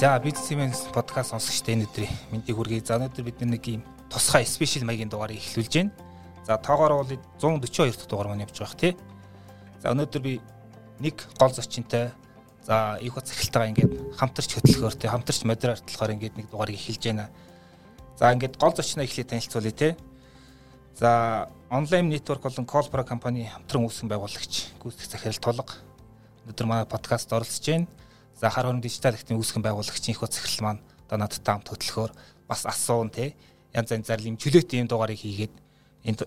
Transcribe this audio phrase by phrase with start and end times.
[0.00, 2.82] За бизнесмен подкаст сонсогчдын энэ өдрийн мэндийг хүргэе.
[2.82, 5.92] За өнөөдөр бид нэг юм тусгай спешиал маягийн дугаарыг эхлүүлж байна.
[6.48, 8.96] За тоогоор бол 142 дахь дугаар маань явж байгаа тий.
[9.78, 10.40] За өнөөдөр би
[10.98, 12.10] нэг гол зочинтой
[12.66, 17.30] за их бат цахилтайгаа ингээд хамтарч хөтлөхөөр тий хамтарч модераторлохоор ингээд нэг дугаарыг эхэлж байна.
[18.18, 19.92] За ингээд гол зочноо эхлээд танилцуулъя тий.
[20.96, 25.89] За онлайн network болон Colpro компани хамтран үүсгэн байгуулагч гүйцэтгэх захирал тулга
[26.44, 27.86] өнөөдөр манай подкаст оролцож байна.
[28.40, 32.12] За хар хорон дижитал ихтийн үүсгэн байгуулагчийн их захирал маань одоо надтай хамт хөтлөхөөр
[32.48, 33.34] бас асуун тий
[33.74, 35.54] янз янз зарил юм чөлөөтэй юм дугаарыг хийгээд
[36.04, 36.20] энд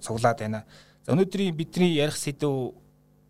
[0.00, 0.64] цуглаад байна.
[1.04, 2.74] За өнөөдрийн бидний ярих сэдв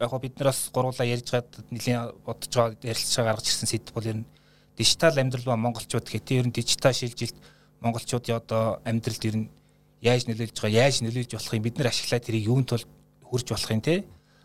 [0.00, 4.16] яг бид нараас гурлаа ярьж гад нэлийн бодож байгаа ярилцлага гаргаж ирсэн сэдв бол ер
[4.22, 4.28] нь
[4.76, 6.38] дижитал амьдрал ба монголчууд гэдэг.
[6.38, 7.36] Ер нь дижитал шилжилт
[7.80, 9.50] монголчуудын одоо амьдралд ер нь
[10.00, 12.84] яаж нөлөөлж байгаа, яаж нөлөөлж болох юм бид нар ашиглаад тэрийг юунд тул
[13.22, 14.04] хурж болох юм те.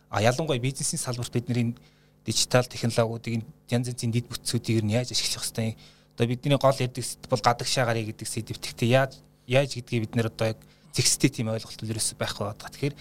[0.10, 1.76] А ялангуяа бизнесийн салбарт бид нэр энэ
[2.26, 5.76] дижитал технологиудыг янз янзын дэд бүтцүүдийг нь яаж ашиглах хэвээр
[6.18, 8.58] одоо бидний гол ярьдаг сэдв бол гадагшаа гарыг гэдэг сэдв.
[8.58, 10.60] Тэгтээ яаж яаж гэдгийг бид нэр одоо яг
[10.92, 12.72] зэгстэй тийм ойлголт ерөөсөй байхгүй байгаа.
[12.74, 12.96] Тэгэхээр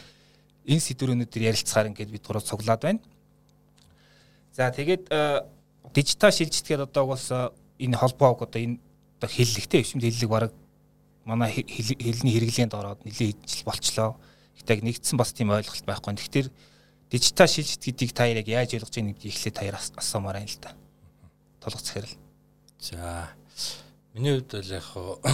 [0.69, 3.01] энэ сэдвэр өнөдөр ярилцахаар ингээд бид гурав цуглаад байна.
[4.53, 5.09] За тэгээд
[5.97, 7.33] дижитал шилжилтгээд одоо угаас
[7.81, 8.79] энэ холбоог одоо энэ
[9.17, 10.53] одоо хэллэгтэй өвчмөд хэллэг баг
[11.25, 14.21] манай хэлний хэрэглээнд ороод нэлээд ижил болчлоо.
[14.61, 16.15] Гэтэ нэгдсэн бас тийм ойлголт байхгүй.
[16.15, 16.49] Тэгэхээр
[17.11, 20.71] дижитал шилжилт гэдгийг та яг яаж ойлгож байгааг гэдгийг эхлээд таяр асуумаар байна л да.
[21.61, 22.15] Толгоц захирал.
[22.81, 23.31] За
[24.15, 24.87] миний хувьд бол яг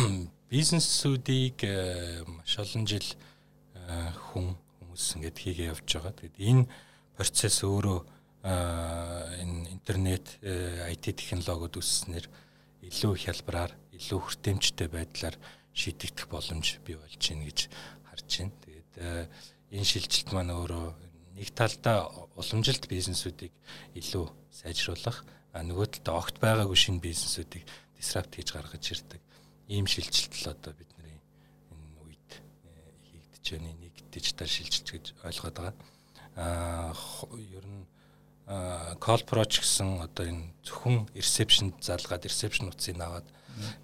[0.53, 1.57] бизнесүүдийг
[2.29, 3.09] маш олон жил
[4.33, 6.13] хүн хүмүүс ингээд хийгээ явж байгаа.
[6.13, 6.69] Тэгээд энэ
[7.17, 7.99] процесс өөрөө
[8.43, 12.27] энэ интернет IT технологиуд өсснээр
[12.83, 15.37] илүү хялбараар, илүү хүртээмжтэй байдлаар
[15.73, 17.59] шийдэгдэх боломж бий болж байна гэж
[18.11, 18.53] харж байна.
[18.67, 18.93] Тэгээд
[19.73, 23.53] энэ шилжилт маань өөрөө нэг талдаа уламжилт бизнесүүдийг
[23.99, 27.65] илүү сайжруулах, нөгөө талдаа огт байгаагүй шинэ бизнесүүдийг
[27.97, 29.21] disrupt хийж гаргаж ирдэг.
[29.69, 31.21] Ийм шилжилт л одоо бидний
[31.73, 32.31] энэ үед
[33.09, 33.73] хийгдэж байна.
[33.81, 35.75] Нэг дижитал шилжилт гэж ойлгоод байгаа.
[36.37, 36.93] Аа
[37.37, 37.87] ер нь
[38.99, 43.29] call approach гэсэн одоо энэ зөвхөн reception залгаад reception утсыг аваад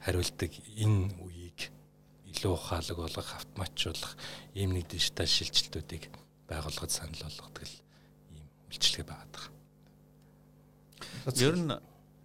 [0.02, 1.70] хариулдаг энэ үеийг
[2.26, 4.12] илүү ухаалаг болгох, автоматжуулах
[4.58, 6.10] ийм нэг дижитал шилжилтүүдийг
[6.48, 7.76] байгууллагад санал болгодог л
[8.34, 9.46] ийм үйлчлэгээ байгаа.
[11.36, 11.72] Ер нь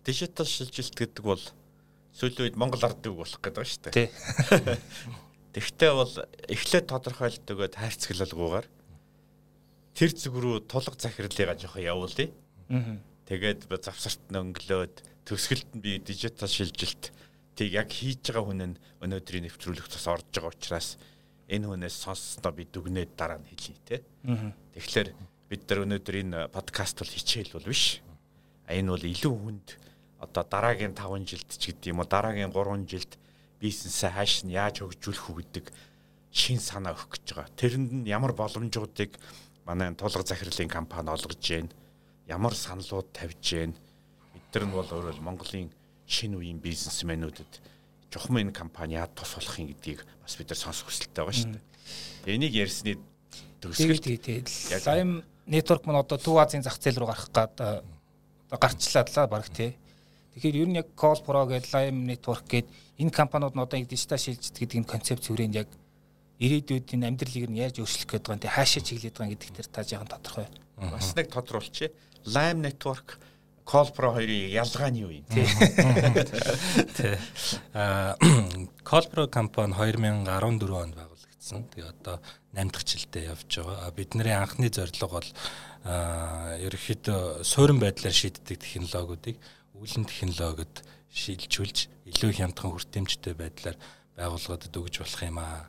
[0.07, 1.43] дижитал шилжилт гэдэг бол
[2.15, 4.09] сүүлийн үед Монгол ард үг болох гэдэг шүү дээ.
[5.53, 6.13] Тэгвэл бол
[6.49, 8.67] эхлээд тодорхойлдог өгöd хайрцаглалгүйгээр
[9.93, 12.33] тэр зүг рүү тулга захирлыгаа жоохон явуулъя.
[13.29, 14.95] Тэгээд завсарт нь өнгөлөөд
[15.29, 17.13] төгсгөлд нь би дижитал шилжилт
[17.55, 20.97] тийг яг хийж байгаа хүн нь өнөөдрийн нэвтрүүлэг тус орж байгаа учраас
[21.49, 23.95] энэ хүнээс сонссноо би дүгнээд дараа нь хэлье те.
[24.75, 25.09] Тэгэхээр
[25.49, 27.99] бид нар өнөөдөр энэ подкаст бол хичээл бол биш.
[28.69, 29.67] Энэ бол илүү хүнд
[30.23, 33.11] одоо дараагийн 5 жилд ч гэдэг юм уу дараагийн 3 жилд
[33.59, 35.65] бизнесээ хааш нь яаж хөгжүүлэх үү гэдэг
[36.31, 37.57] шин санаа өгөх гэж байгаа.
[37.59, 39.19] Тэрэнд нь ямар боломжуудыг
[39.67, 41.71] манай тулга захирлын компани олгож байна
[42.27, 43.71] ямар саналууд тавьж гэн
[44.35, 45.69] эдгээр нь бол өөрөөр Монголын
[46.07, 47.51] шинэ үеийн бизнесмэнүүдэд
[48.13, 51.51] чухам энэ компани яад тус болох юм гэдгийг бас бид нар сонсох хүсэлтэй байгаа шүү
[51.57, 52.35] дээ.
[52.37, 53.01] Энийг ярьсны
[53.57, 54.47] төгсгөл тэгээд
[54.85, 59.49] лайм нэтворк мань одоо Төв Азийн зах зээл рүү гарах гад одоо гарчлаа л баг
[59.49, 59.75] тий.
[60.33, 62.69] Тэгэхээр ер нь яг Call Pro гэдэг Lime Network гэдэг
[63.01, 65.69] энэ компаниуд нь одоо яг дижитал шилжилт гэдэг энэ концепц хүрээнд яг
[66.39, 68.55] ирээдүйд энэ амьдралыг нь яаж өөрчлөх гэдэг байгаа юм.
[68.57, 70.47] Хаашаа чиглээд байгаа гэдэг дээр та жаахан тодорхой.
[70.77, 71.91] Бас нэг тодруулчих.
[72.25, 73.19] Lime Network
[73.63, 75.47] Colpro хоёрын ялгаа нь юу юм тий.
[77.73, 78.15] Аа
[78.83, 81.63] Colpro компани 2014 онд байгуулагдсан.
[81.71, 82.19] Тэгээ одоо
[82.51, 83.91] 8 дахь жилдээ явж байгаа.
[83.95, 85.29] Бидний анхны зорилго бол
[85.83, 89.35] ерөөхдөө суурин байдлаар шийддэг технологиудыг
[89.75, 93.77] үүлэн технологид шилжүүлж илүү хямдхан хүртээмжтэй байдлаар
[94.15, 95.67] байгууллагуудад өгж болох юм аа.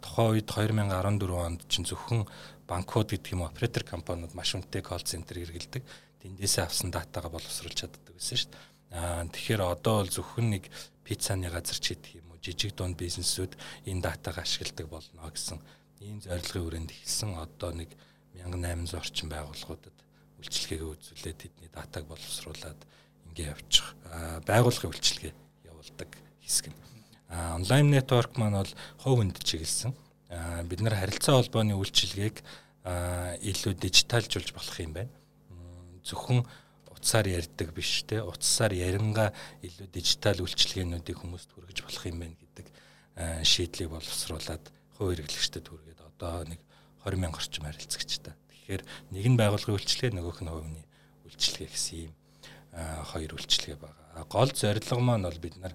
[0.00, 2.24] Тухайн үед 2014 онд чинь зөвхөн
[2.64, 5.82] банкуд гэдэг юм оператор компаниуд маш үнэтэй колл центр хэрэгэлдэг.
[6.22, 8.62] Тэндээсээ авсан датагаа боловсруулж чаддаг гэсэн шүү дээ.
[8.98, 10.64] Аа тэгэхээр одоо бол зөвхөн нэг
[11.04, 13.52] пиццаны газар ч гэдэг юм уу жижиг дунд бизнесүүд
[13.86, 15.58] энэ датагаа ашигладаг болно гэсэн
[16.00, 17.90] ийм зорилгын хүрээнд эхэлсэн одоо нэг
[18.34, 19.96] 1800 орчим байгууллагуудад
[20.38, 22.80] үйлчлэгээ үзүүлээд тэдний датаг боловсруулад
[23.28, 23.94] ингээ явчих.
[24.08, 25.34] Аа байгууллагын үйлчлэгээ
[25.66, 26.10] явуулдаг
[26.42, 26.78] хэсэг нь.
[27.28, 28.72] Аа онлайн нэтворк маань бол
[29.02, 29.92] хувь хүнд чиглэсэн
[30.70, 32.36] бид нар харилцаа холбооны үйлчилгээг
[33.42, 35.12] илүү дижиталжуулж болох юм байна.
[36.08, 36.40] Зөвхөн
[36.88, 39.30] утсаар ярьдаг биш те утсаар яринга
[39.62, 42.66] илүү дижитал үйлчилгээнүүдийг хүмүүст хүргэж болох юм байна гэдэг
[43.44, 44.64] шийдлийг боловсруулад
[44.96, 46.60] хувь хэрэглэгчдэд хүргээд одоо нэг
[47.04, 48.34] 20 мянга орчим харилцагчтай.
[48.34, 48.82] Тэгэхээр
[49.14, 50.86] нэг нь байгуулгын үйлчлэгээ нөгөөх нь хувийн
[51.28, 52.12] үйлчлэгээ гэсэн ийм
[52.74, 54.24] хоёр үйлчлэгээ байгаа.
[54.26, 55.74] Гол зорилго маань бол бид нар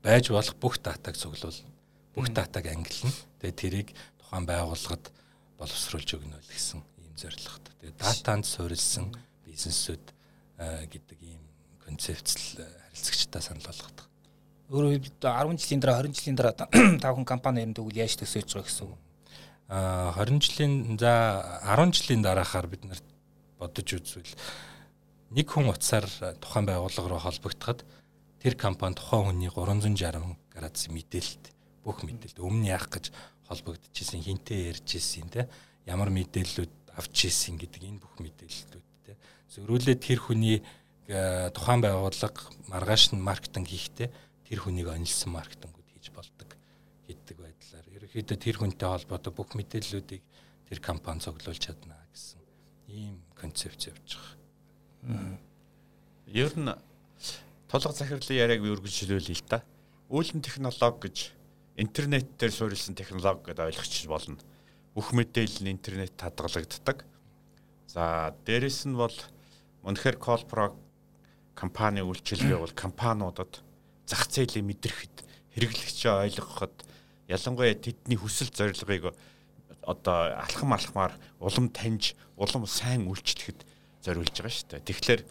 [0.00, 1.72] байж болох бүх датаг цуглуулна.
[2.16, 3.12] Бүх датаг ангилна.
[3.40, 3.88] Тэгээ тэрийг
[4.20, 5.12] тухайн байгууллагад
[5.60, 6.80] боловсруулж өгнө л гэсэн
[7.14, 7.74] ийм зорилготой.
[7.78, 9.14] Тэгээ датанд суурилсан
[9.46, 10.04] бизнесүүд
[10.90, 11.42] гэдэг ийм
[11.86, 14.06] концепцэл харилцагчдаа санал болгодог.
[14.74, 18.50] Өөрөөр хэлбэл 10 жилийн дараа 20 жилийн дараа та хүн компани юм дэгвэл яаж төсөж
[18.50, 18.98] байгаа гэсэн үг.
[19.70, 21.12] Аа 20 жилийн за
[21.62, 23.06] 10 жилийн дараахаар бид нарт
[23.58, 24.34] бодож үзвэл
[25.30, 26.06] нэг хүн утсаар
[26.42, 27.86] тухайн байгууллага руу холбогдоход
[28.42, 31.44] тэр компани тухайн хүний 360 градусын мэдээлэлт
[31.84, 33.12] бүх мэдээлэл өмнө яах гэж
[33.48, 35.48] холбогдчихсэн хинтээ ярьж ирсэн те
[35.84, 39.16] ямар мэдээллүүд авч ирсэн гэдэг энэ бүх мэдээллүүд те
[39.54, 40.58] зөрүүлээ тэр хүний
[41.06, 42.40] тухайн байгууллага
[42.72, 44.08] маргааш нь маркетинг хийхдээ
[44.48, 46.50] тэр хүнийг онилсан маркетингүүд хийж болдог
[47.04, 50.22] гэдэг байдлаар ерөнхийдөө тэр хүнтэй холбоотой бүх мэдээллүүдийг
[50.68, 52.40] тэр компани цуглуулж чадна гэсэн
[52.88, 55.38] ийм концепц явж байгаа.
[56.32, 56.72] Ер нь
[57.68, 59.60] тулга захирлын яриаг үргэлжлүүлээ л та.
[60.08, 61.16] Үйлдэн технологи гэж
[61.76, 64.40] интернет дээр суурилсан технологи гэдээ ойлгочих болно.
[64.94, 67.02] Бүх мэдээлэл нь интернет хадгалагддаг.
[67.90, 69.14] За дээрэс нь бол
[69.82, 70.78] Монхер Колпро
[71.54, 73.62] компани үйлчилгээ бол компаниудад
[74.06, 75.16] зах зээлийг мэдрэхэд
[75.54, 76.74] хэрэглэгчээ ойлгоход
[77.26, 79.14] ялангуяа тэдний хүсэл зорилгыг
[79.82, 83.66] одоо алхам алхмаар улам таньж улам сайн үйлчлэхэд
[84.02, 84.86] зориулж байгаа шүү дээ.
[84.88, 85.22] Тэгэхээр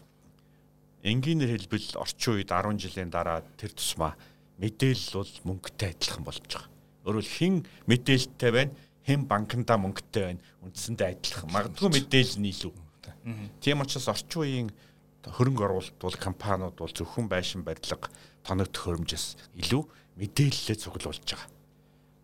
[1.03, 4.15] энгийнээр хэлбэл орчин үед 10 жилийн дараа тэр тусмаа
[4.57, 6.69] мэдээлэл бол мөнгөтэй адилхан болж байгаа.
[7.03, 11.51] Өөрөөр хин мэдээлэлтэй байна, хэн банкнда мөнгөтэй байна, үндсэндээ адилхан.
[11.51, 12.73] Магадгүй мэдээлэл нь илүү.
[13.59, 14.69] Тийм учраас орчин үеийн
[15.23, 18.11] хөрөнгө оруулалт бол компаниуд бол зөвхөн байшин барилга
[18.43, 19.25] тоног төхөөрөмжөөс
[19.63, 19.83] илүү
[20.19, 21.47] мэдээлэлээ цуглуулж байгаа.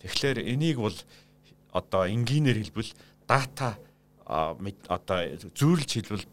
[0.04, 0.96] Тэгэхээр энийг бол
[1.72, 2.92] одоо энгийнээр хэлбэл
[3.28, 3.80] дата
[4.28, 5.20] одоо
[5.56, 6.26] зүйрлж хэлбэл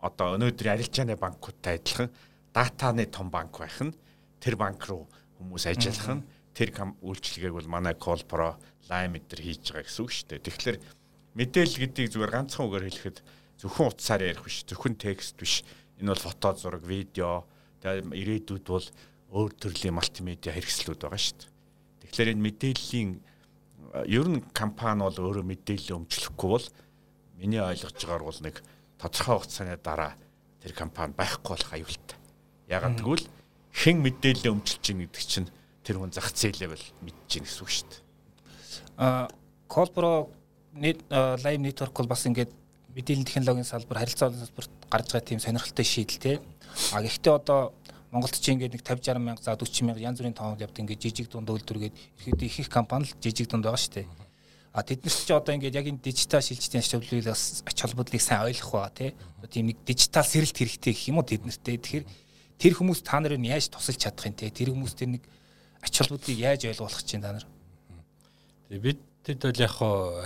[0.00, 2.08] одоо өнөөдрийн арилжааны банкудтай адилхан
[2.52, 3.96] датаны том банк байх нь
[4.40, 5.08] тэр банк руу
[5.38, 6.22] хүмүүс ажиллах нь
[6.54, 6.70] тэр
[7.02, 8.56] үйлчлэгийг бол манай Colpro,
[8.88, 10.46] Lime эдэр хийж байгаа гэсэн үг шүү дээ.
[10.46, 10.78] Тэгэхээр
[11.34, 13.18] мэдээлэл гэдгийг зүгээр ганцхан үгээр хэлэхэд
[13.58, 15.66] зөвхөн утсаар ярих биш, зөвхөн текст биш.
[15.98, 17.42] Энэ бол фото, зураг, видео,
[17.82, 18.86] тэгээ ирээдүйд бол
[19.34, 21.50] өөр төрлийн мультимедиа хэрэгслүүд байгаа шүү дээ.
[22.06, 23.10] Тэгэхээр энэ мэдээллийн
[24.06, 26.66] ер нь компани бол өөрөө мэдээлэл өмчлөхгүй бол
[27.38, 28.56] миний ойлгож байгаагаар бол нэг
[28.98, 30.12] тодорхой хугацааны дараа
[30.62, 32.18] тэр компани байхгүй болох аюултай.
[32.70, 33.26] Ягаад гэвэл
[33.74, 35.48] хэн мэдээлэл өмчилж чинь гэдэг чинь
[35.84, 38.00] тэр хүн зах зээлээ бол мэдж чинь гэсэн үг шүү дээ.
[38.98, 39.28] Аа
[39.68, 40.32] Colpro
[40.74, 41.04] net
[41.44, 42.50] live network бол бас ингээд
[42.94, 46.32] мэдээллийн технологийн салбар харилцааны салбарт гарч байгаа тийм сонирхолтой шийдэл те.
[46.92, 47.74] А гэхдээ одоо
[48.14, 51.02] Монголд чи ингээд нэг 50 60 мянга за 40 мянга янз бүрийн тоон явд ингээд
[51.02, 54.06] жижиг дунд үйлдвэргээд ихэд их их компани л жижиг дунд байгаа шүү дээ.
[54.70, 57.26] А тэд нар ч одоо ингээд яг энэ дижитал шилжилтийн ач холбогдлыг
[57.66, 59.14] ач холбогдлыг сайн ойлгох ба тий.
[59.50, 61.78] Тийм нэг дижитал сэрэлт хэрэгтэй гэх юм уу тэд нартэй.
[61.78, 62.06] Тэгэхээр
[62.58, 64.50] тэр хүмүүс та нарыг яаж тусалж чадах юм те.
[64.50, 65.22] Тэр хүмүүс тэр нэг
[65.84, 67.46] ач холбогдлыг яаж ойлгуулах чинь та нар.
[68.72, 69.76] Тэгээ бид тэд бол яг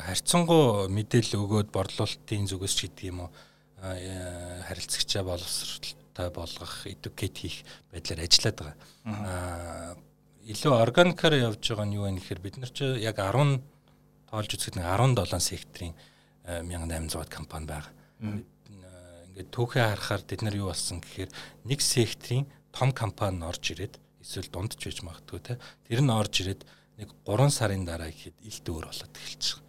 [0.07, 3.31] харьцангуй мэдээлэл өгөөд борлуулалтын зүгээс ч гэдэг юм уу
[3.83, 7.59] харилцагчаа боловсрол та болгох educate хийх
[7.91, 8.77] байдлаар ажиллаад байгаа.
[9.07, 9.95] Аа
[10.49, 13.61] илүү органикаар явж байгаа нь юу вэ гэхээр бид нар ч яг 10
[14.33, 15.95] тоолж үзэхэд 17 секторын
[16.49, 17.93] 1800 компани байгаа.
[19.29, 21.31] Ингээд түүхээ харахаар бид нар юу болсон гэхээр
[21.69, 25.57] нэг секторын том компани орж ирээд эсвэл дундч байж магадгүй те.
[25.89, 26.69] Тэр нь орж ирээд
[27.01, 29.69] нэг 3 сарын дараа ихэд илт өөр болоод эхэлж байгаа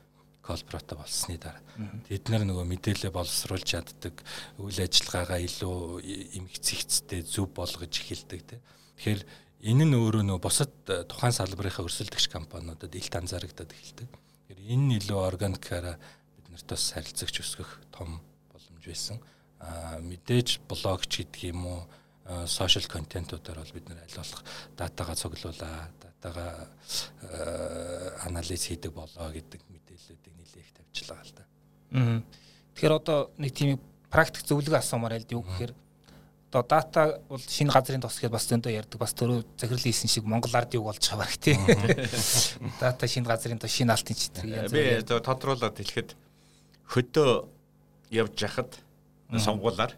[0.49, 1.61] колпрото болсны дараа.
[2.09, 4.17] Тэд нар нөгөө мэдээлэл боловсруулж чаддаг
[4.57, 6.01] үйл ажиллагаагаа илүү
[6.41, 8.57] эмгцэгцтэй зөв болгож эхэлдэг те.
[8.97, 9.21] Тэгэхээр
[9.69, 14.09] энэ нь өөрөө нөгөө бусад э, тухайн салбарынхаа өрсөлдөгч компаниудад илт анзаарагдаад эхэлдэг.
[14.09, 16.01] Тэгэхээр энэ нь илүү органикаараа
[16.33, 18.17] бид нарт бас харилцагч өсгөх том
[18.49, 19.21] боломж байсан.
[19.61, 21.81] Аа мэдээж блогч гэдэг юм уу
[22.45, 24.43] сошиал контентуудаар бол бид нэр аль болох
[24.77, 26.67] датагаа цуглуулаа, датагаа
[28.25, 31.43] анализ хийдэг болоо гэдэг мэдээллүүдийг нэлээх тавьчлаа л да.
[31.97, 32.21] Аа.
[32.75, 33.79] Тэгэхээр одоо нэг тийм
[34.13, 35.73] практик зөвлөгөө асуумаар ял юу гэхээр
[36.49, 40.25] одоо дата бол шинэ газрын тос гэж бас зөндөө ярьдаг бас төрөө захирал хийсэн шиг
[40.25, 41.57] Монгол ард юг болж байгаа баг тий.
[42.81, 44.73] Дата шинэ газрын тос шинэ алтын читрэг.
[44.73, 46.17] Би тодруулаад хэлэхэд
[46.89, 47.29] хөдөө
[48.09, 48.81] явж яхад
[49.29, 49.93] сонгуулаар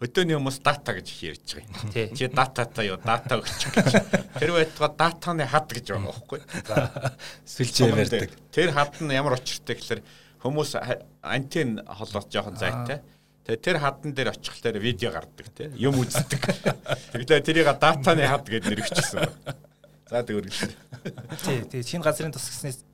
[0.00, 2.16] Хөдөөний хүмүүс дата гэж ярьж байгаа юм.
[2.16, 2.96] Чи дататай юу?
[3.04, 3.96] Дата өгч гэж.
[4.40, 6.40] Тэр байтугай датаны хад гэж байгаа байхгүй.
[6.64, 7.12] За
[7.44, 8.32] сүлжээ ярьдаг.
[8.48, 10.00] Тэр хад нь ямар учиртай гэхээр
[10.40, 10.80] хүмүүс
[11.20, 13.04] антен холоод жоохон зайтай.
[13.44, 16.48] Тэгээ тэр хадн дээр очихлаар видео гардаг те юм үздэг.
[17.12, 19.28] Тэглээ тэрийг датаны хад гэж нэрвчсэн.
[20.08, 20.72] За тэг үргэлж.
[21.44, 22.88] Тий, тий шинэ газрын тус гэснээс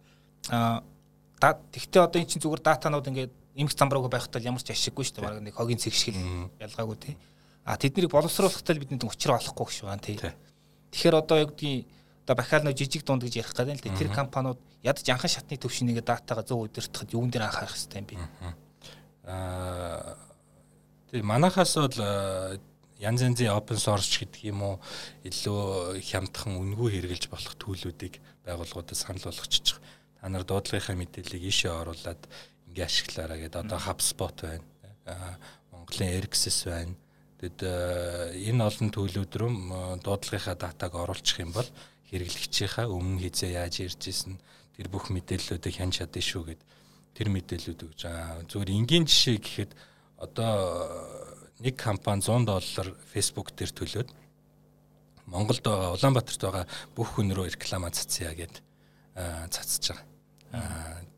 [0.50, 5.16] аа тэгтээ одоо эн чинь зүгээр датанууд ингээд эмх замбраагүй байхдаа ямар ч ашиггүй шүү
[5.16, 5.24] дээ.
[5.24, 6.16] Бараг нэг хогийн цэг шиг
[6.60, 7.16] ялгаагүй тий.
[7.64, 10.20] А тэднийг боловсруулахдаа бид нэг учраа олохгүй гэж байна тий.
[10.92, 11.88] Тэгэхээр одоо яг гэдгийг
[12.26, 13.98] одоо бахаал нөө жижиг дунд гэж ярих гэдэг л дээ.
[13.98, 18.16] Тэр компаниуд ядаж анхан шатны төвшнийг датагаа 100 удирдахад юун дээр анхаарах хэрэгтэй юм бэ?
[19.24, 20.14] Аа
[21.10, 21.98] тий манахаас бол
[22.98, 24.76] янз янзын open source гэдэг юм уу
[25.22, 29.78] илүү хямдхан үнгүй хэрэгжилж болох төлөвүүдийг байгууллагуудад санал болгочих.
[30.18, 32.20] Та нар дуудлагынхаа мэдээллийг ийшээ оруулад
[32.76, 35.40] ингээ ашиглаараа гэдэг одоо HubSpot байна.
[35.72, 36.92] Монголын Erxis байна.
[37.40, 39.52] Тэгэд энэ олон төлөвүүд рүү
[40.04, 41.68] дуудлагынхаа датаг оруулчих юм бол
[42.12, 44.36] хэрэглэгчийнхаа өмнө хизээ яаж ирж исэн
[44.76, 46.60] тэр бүх мэдээллүүдийг хянч чадсан шүү гэд
[47.16, 48.44] тэр мэдээллүүд өгч байгаа.
[48.44, 49.72] Зүгээр энгийн жишээ гэхэд
[50.20, 50.52] одоо
[51.64, 54.08] нэг компани 100 доллар Facebook дээр төлөөд
[55.32, 58.60] Монголд байгаа Улаанбаатарт байгаа бүх хүн рүү реклама цацъя гэд
[59.48, 60.04] цацж байгаа.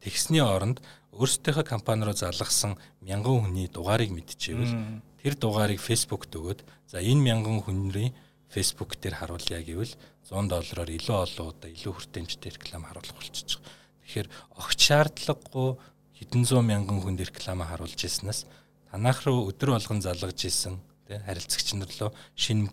[0.01, 0.81] Тэгсний оронд
[1.19, 7.59] өөрсдийнхөө компани руу залгасан мянган хүний дугаарыг мэдчихвэл тэр дугаарыг Facebook дөгөөд за энэ мянган
[7.61, 8.15] хүний
[8.49, 9.93] Facebook дээр харуулъя гэвэл
[10.25, 13.61] 100 доллараар илүү олон удаа илүү хүртээмжтэй реклам харуулах байгаа.
[14.09, 15.69] Тэгэхээр огт шаардлагагүй
[16.17, 18.49] хэдэн зуун мянган хүнд реклама харуулж ирснээс
[18.89, 22.73] танах руу өдөр болгон залгаж исэн тий харилцагч нар руу шинэ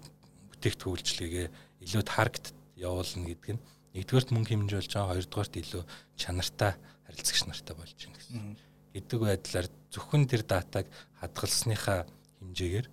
[0.51, 1.47] бүтээгдэхүүн үйлчилгээгээ
[1.83, 3.63] илүү таргет явуулна гэдэг нь
[3.95, 5.83] нэгдүгээрт мөнгө хэмжүүлж байгаа хоёрдугаарт илүү
[6.19, 6.73] чанартай
[7.07, 8.57] харилцагч нартай болж байна гэсэн.
[8.95, 10.85] гэдэг байдлаар зөвхөн тэр датаг
[11.19, 12.05] хадгалсныхаа
[12.39, 12.87] хэмжээгээр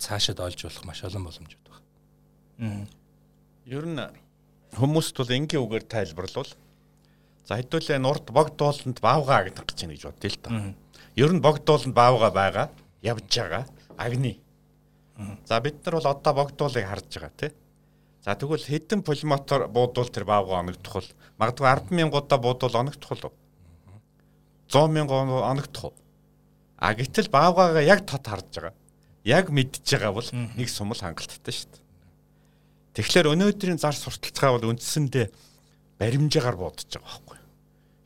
[0.00, 2.88] цаашаад олж болох маш олон боломжууд байна.
[3.68, 4.00] Ер нь
[4.76, 6.52] хүмүүст бол энгийн үгээр тайлбарлавал
[7.44, 10.50] за хэдүүлээ нурд богд дууланд баавгаа гэдэг гэж байна гэж бодъё л та.
[11.16, 12.66] Ер нь богдууланд баавга байгаа,
[13.02, 13.64] явж байгаа,
[13.98, 14.38] агны.
[15.44, 17.50] За бид нар бол одоо богдуулыг харж байгаа тий.
[18.20, 21.08] За тэгвэл хэдэн полимотор буудвал тэр баавга оногдох бол
[21.40, 23.32] магадгүй 10 мянгуудаа буудвал оногдох уу?
[24.68, 25.94] 100 мянган оногдох уу?
[26.76, 28.74] А гэтэл баавгаагаа яг тод харж байгаа.
[29.24, 31.84] Яг мэдж байгаа бол нэг сумал хангалттай шүү дээ.
[33.00, 35.32] Тэгэхээр өнөөдрийн зар сурталцгаа бол үндсэндээ
[35.96, 37.38] баримжаагаар буудаж байгаа байхгүй.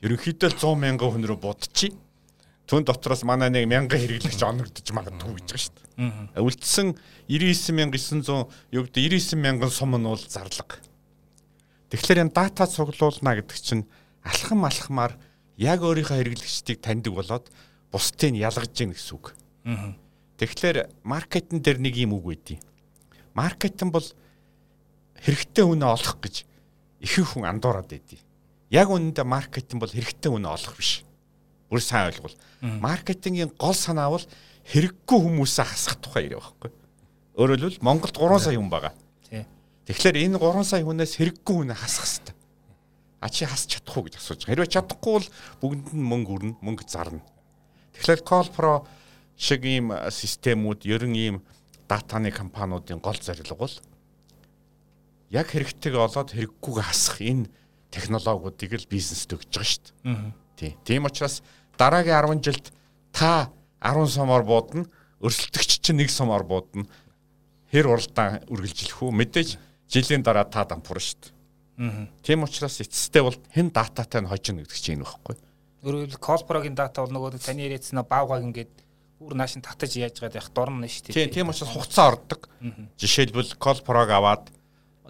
[0.07, 2.04] Ерөнхийдөө 100 мянган хүн рүү буудчихъя
[2.65, 6.41] Түн дотроос манай нэг 1000 хэрэглэгч оногдож магадгүй гэж байгаа шүү дээ.
[6.41, 6.89] Үлдсэн
[7.29, 9.01] 99900 юу гэдэг
[9.37, 10.81] 99000 сум нь бол зарлага.
[11.93, 13.85] Тэгэхээр энэ дата цуглуулна гэдэг чинь
[14.25, 15.13] алхам алхмаар
[15.61, 17.47] яг өөрийнхөө хэрэглэгчдийг таньдаг болоод
[17.93, 19.37] бусдыг нь ялгаж гин гэсэн үг.
[20.41, 22.59] Тэгэхээр маркетинг дээр нэг юм үг байдیں۔
[23.37, 24.09] Маркетинг бол
[25.21, 26.49] хэрэгтэй хүнээ олох гэж
[27.05, 28.19] ихэнх хүн андуураад байдیں۔
[28.73, 31.07] Яг үнэндээ маркетинг бол хэрэгтэй хүнээ олох биш.
[31.71, 32.37] Бүр сайн ойлгуул.
[32.61, 34.27] Маркетингийн гол санаа бол
[34.69, 36.71] хэрэггүй хүмүүсээ хасах тухай яриа байхгүй.
[37.37, 38.95] Өөрөөр хэлбэл Монголд 3 сая хүн байгаа.
[39.85, 42.35] Тэгэхээр энэ 3 сая хүнээс хэрэггүй хүнээ хасах хэрэгтэй.
[43.21, 44.53] А чи хасч чадах уу гэж асууж байгаа.
[44.53, 45.29] Хэрвээ чадахгүй бол
[45.61, 47.25] бүгдэнд нь мөнгө өрнө, мөнгө зарна.
[47.97, 48.85] Тэгэхээр Colpro
[49.37, 51.37] шиг ийм системүүд ерөн ийм
[51.89, 53.75] датаны компаниудын гол зорилго бол
[55.31, 57.51] яг хэрэгтэйг олоод хэрэггүйг хасах энэ
[57.91, 60.44] технологиудыг л бизнест өгч байгаа шүү дээ.
[60.57, 60.75] Тийм.
[60.85, 61.43] Тийм учраас
[61.79, 62.73] дараагийн 10 жилд
[63.13, 64.87] та 10 сумаар буудна,
[65.21, 66.87] өрсөлдөгч чинь нэг сумаар буудна.
[67.71, 69.11] Хэр уралдаан үргэлжлэх үү?
[69.11, 69.59] Мэдээж
[69.91, 71.33] жилийн дараа та дампуурна шүү дээ.
[71.79, 72.07] Аа.
[72.23, 75.37] Тийм учраас эцэстээ бол хэн дататай нь хожно гэдэг чинь энэ байхгүй.
[75.83, 78.73] Өөрөөр хэлбэл Колпрогийн дата бол нөгөө таны яриадсан баавгаг ингээд
[79.19, 81.29] бүр нааш нь татаж яаж гад явах дорно шүү дээ.
[81.29, 82.47] Тийм тийм учраас хугацаа ордог.
[82.95, 84.55] Жишээлбэл Колпрог аваад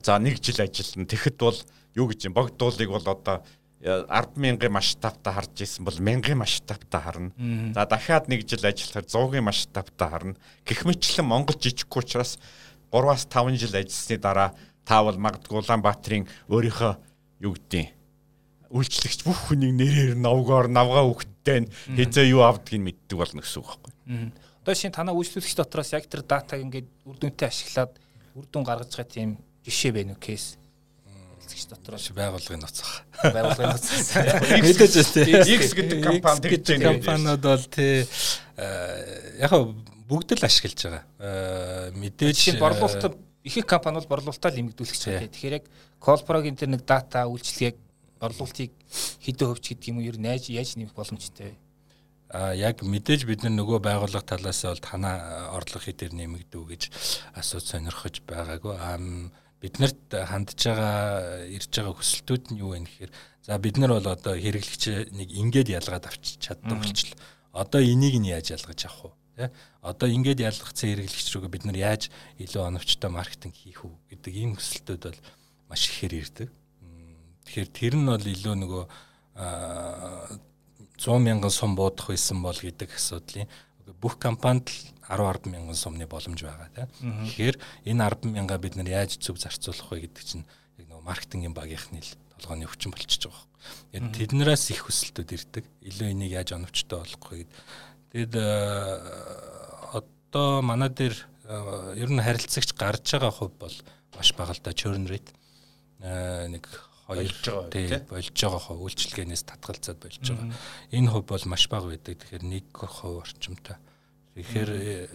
[0.01, 1.09] за нэг жил ажиллана.
[1.09, 1.59] Тэгэхэд бол
[1.95, 3.45] юу гэж юм богдуулыг бол одоо
[3.85, 7.33] 10 мянган масштабтай харж исэн бол мянган масштабтай харна.
[7.77, 10.37] За дахиад нэг жил ажиллахаар 100-ын масштабтай харна.
[10.65, 12.41] Гэх мэтлэн Монгол жижиггүй учраас
[12.89, 14.55] 3-аас 5 жил ажилласны дараа
[14.89, 16.93] таавал магадгүй Улаанбаатарын өөрийнхөө
[17.45, 17.93] юу гэдгийг
[18.75, 23.93] үйлчлэгч бүх хүнийг нэрээр навгаар навгаа хөвгттэй хизээ юу авдгийг мэддэг болно гэсэн үг байхгүй.
[24.65, 27.93] Одоо шинэ танаа үйлчлүүлэгч дотроос яг тэр датаг ингээд үр дүнтэй ашиглаад
[28.35, 29.31] үр дүн гаргаж байгаа тийм
[29.63, 30.57] жишээ байна уу кейс?
[31.45, 33.05] Эзэгч дотроос байгуулгын ноцох.
[33.23, 34.01] Байгуулгын ноцох.
[34.65, 35.45] Мэдээж тийм.
[35.61, 36.93] X гэдэг компани тэгж байгаа.
[36.97, 38.09] Компаниуд бол тий
[38.57, 39.53] яг
[40.09, 41.05] бүгд л ашиглаж байгаа.
[41.21, 45.29] Э, мэдээж борлуулалт их их компани бол борлуулалтаа л эмгдүүлэх гэж байна.
[45.29, 45.65] Тэгэхээр яг
[46.01, 47.77] Colprog-ийн тэр нэг дата үйлчлэгийг
[48.21, 48.73] борлуулалтыг
[49.21, 51.65] хэдэн хөвч гэдэг юм уу ер нь яаж яаж нэмэх боломжтой вэ?
[52.35, 56.83] а яг мэдээж бид нар нөгөө байгууллага талаас бол танаа орлого хэдээр нэмэгдүү гэж
[57.39, 58.75] асууж сонирхож байгаагүй.
[58.75, 58.99] А
[59.65, 63.13] биднэрт хандж байгаа ирж байгаа хүсэлтүүд нь юу вэ гэхээр
[63.49, 67.17] за бид нар бол одоо хэрэглэгч нэг ингээд ялгаад авчиж чаддаг болчихлоо.
[67.57, 69.49] Одоо энийг нь яаж ялгаж авах вэ?
[69.49, 69.57] Тэ?
[69.81, 72.13] Одоо ингээд ялгахсан хэрэглэгч рүүгээ бид нар яаж
[72.45, 75.21] илүү оновчтой маркетинг хийх үү гэдэг ийм хүсэлтүүд бол
[75.73, 76.49] маш ихээр ирдэг.
[77.49, 78.85] Тэгэхээр тэр нь бол илүү нөгөө
[81.01, 83.49] 100 мянган сум буудах байсан бол гэдэг асуудлын
[83.93, 86.89] бүх компанид л 10 10 мянган сумны боломж байгаа тийм.
[87.29, 87.57] Тэгэхээр
[87.93, 90.49] энэ 10 мянга бид нар яаж зөв зарцуулах вэ гэдэг чинь
[90.81, 93.45] яг нөгөө маркетингийн багийнхны л толгойн өвчин болчихж байгаа
[93.93, 94.09] юм.
[94.09, 95.65] Тэгээд тэднээс их хүсэлтүүд ирдэг.
[95.85, 97.59] Илүү энийг яаж оновчтой болгох вэ гэдэг.
[98.15, 98.35] Тэгэд
[99.93, 101.17] одоо манай дээр
[102.01, 103.77] ер нь харилцагч гарч байгаа хувь бол
[104.17, 105.33] маш бага л да churn rate
[106.01, 106.65] нэг
[107.07, 110.49] хоёр тий болж байгаа хөө үйлчлэгээнээс татгалзаад болж байгаа.
[110.93, 112.17] Энэ хувь бол маш бага байдаг.
[112.17, 113.77] Тэгэхээр 1% орчимтай.
[114.35, 115.09] Тэгэхээр э,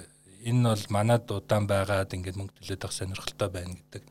[0.45, 4.03] энэ бол манад удаан байгаад ингээд мөнгө төлөөд авах сонирхолтой байна гэдэг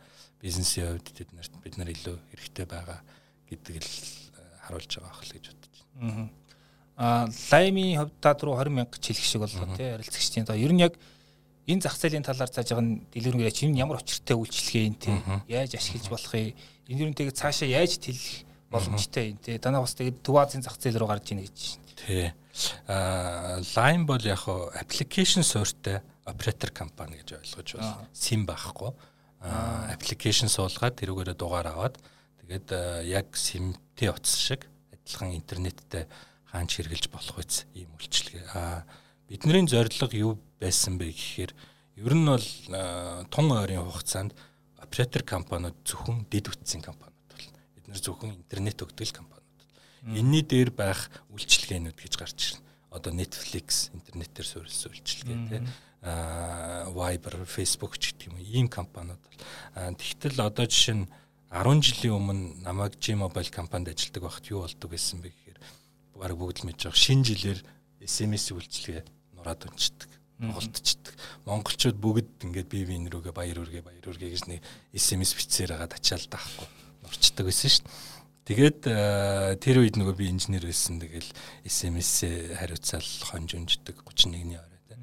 [0.43, 3.01] бизнесийн хувьд бид нарт бид нар илүү хэрэгтэй байгаа
[3.47, 6.29] гэдэг л э, харуулж байгаа хэл гэж бодож байна.
[6.99, 10.45] Аа лаймын хувьд та түрүү 20 мянга жилх шиг боллоо тий харилцагчдын.
[10.45, 10.95] Одоо ер нь яг
[11.69, 15.13] энэ зах зээлийн талаар зааж байгаа нь дэлгэрэнгүй яаж энэ ямар очиртай үйлчлэгээ юм те
[15.49, 16.53] яаж ашиглаж болох юм
[16.89, 19.61] энэ юу нэгэ цаашаа яаж тэлэх боломжтой юм те?
[19.61, 21.59] Данаа бас тэгээд Төв Азийн зах зээл рүү гарч ийн гэж.
[22.01, 22.33] Тий
[22.87, 28.09] а Lime бол яг хоо application суурьтай оператор компани гэж ойлгож байна.
[28.13, 28.93] SIM байхгүй.
[29.41, 31.97] А application суулгаад тэрүүгээрээ дугаар аваад
[32.43, 36.09] тэгээд яг SIM-тэй утас шиг адилхан интернеттэй
[36.51, 38.45] хаанч хэрглэж болох үс ийм үйлчлэгээ.
[38.55, 38.83] А
[39.29, 41.53] бидний зорилго юу байсан бэ гэхээр
[42.03, 42.49] ер нь бол
[43.31, 44.35] тун ойрын хугацаанд
[44.79, 49.47] оператор компаниуд зөвхөн дэд бүтцийн компаниуд бол бид нэр зөвхөн интернет өгдөг компаниуд.
[50.07, 52.67] Энийний дээр байх үйлчилгээнүүд гэж гарч ирнэ.
[52.95, 55.67] Одоо Netflix интернетээр суурилсан үйлчилгээ тийм
[56.95, 59.39] Viber, Facebook ч гэх юм ийм компаниуд бол.
[59.99, 61.11] Тэгтэл одоо жишээ нь
[61.51, 65.59] 10 жилийн өмнө намайг G-Mobile компанид ажилладаг байхад юу болдог гэсэн бэ гэхээр
[66.15, 67.03] баг бүгд л мэдж байгаа.
[67.03, 67.61] Шинэ жилээр
[67.99, 69.03] SMS үйлчилгээ
[69.35, 71.15] нураад унцдаг голдчихдаг.
[71.47, 74.63] Монголчууд бүгд ингээд бие биен рүүгээ баяр үргээ баяр үргээ гэж нэг
[74.95, 76.69] SMS бичсээр хагаад ачаал даахгүй
[77.03, 78.17] нурчдаг байсан шүү дээ.
[78.49, 80.97] Тэгээд э, тэр үед нөгөө би инженер байсан.
[80.97, 81.29] Тэгэл
[81.69, 84.97] SMS-ээ хариуцаал хонж унждаг 31-ний орой тэ.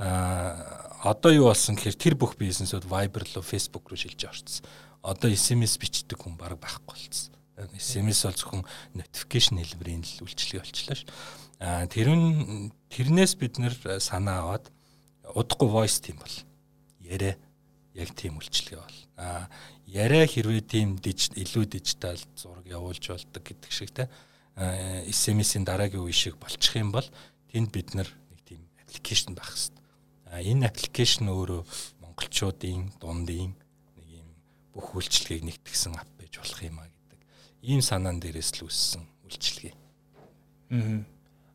[0.00, 4.64] Аа одоо юу болсон гэхээр тэр бүх бизнесүүд Viber руу Facebook руу шилжиж орсон.
[5.04, 7.36] Одоо SMS бичдэг хүн баг байхгүй болсон.
[7.76, 8.64] SMS бол зөвхөн
[8.96, 11.12] notification хэлбэрийн л үйлчлэг болчихлоо шүү.
[11.60, 14.72] Аа тэр нь тэрнээс бид нэр санаа аваад
[15.34, 16.34] удахгүй voice тийм бол
[17.00, 17.34] яриа
[17.96, 19.48] яг тийм үйлчлэгээ бол а
[19.88, 24.10] яриа хэрвээ тийм илүү дижитал зураг явуулж болдог гэдэг шиг те
[24.56, 27.06] SMS-ийн дараагийн үе шиг болчих юм бол
[27.52, 29.84] тэнд бид нар нэг тийм аппликейшн байх хэрэгтэй.
[30.32, 31.62] А энэ аппликейшн өөрөө
[32.00, 33.52] монголчуудын дундын
[33.96, 34.28] нэг юм
[34.72, 37.20] бүх үйлчлэгийг нэгтгсэн ап байж болох юм а гэдэг.
[37.64, 39.74] Ийм санаан дээрээс л үссэн үйлчлэгээ.
[40.72, 41.04] Аа.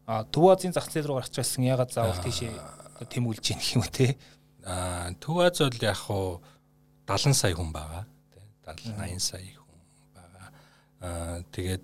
[0.06, 2.54] А Төв Азийн зах зээл рүү гарч байсан ягаад заавал тийшээ
[3.06, 4.18] тэмүүлж ийн гэх юм те.
[4.66, 6.42] Аа Төв Аз бол яг хуу
[7.08, 9.80] 70 сая хүн байгаа те 70 80 сая хүн
[10.14, 10.48] байгаа.
[11.02, 11.84] Аа тэгээд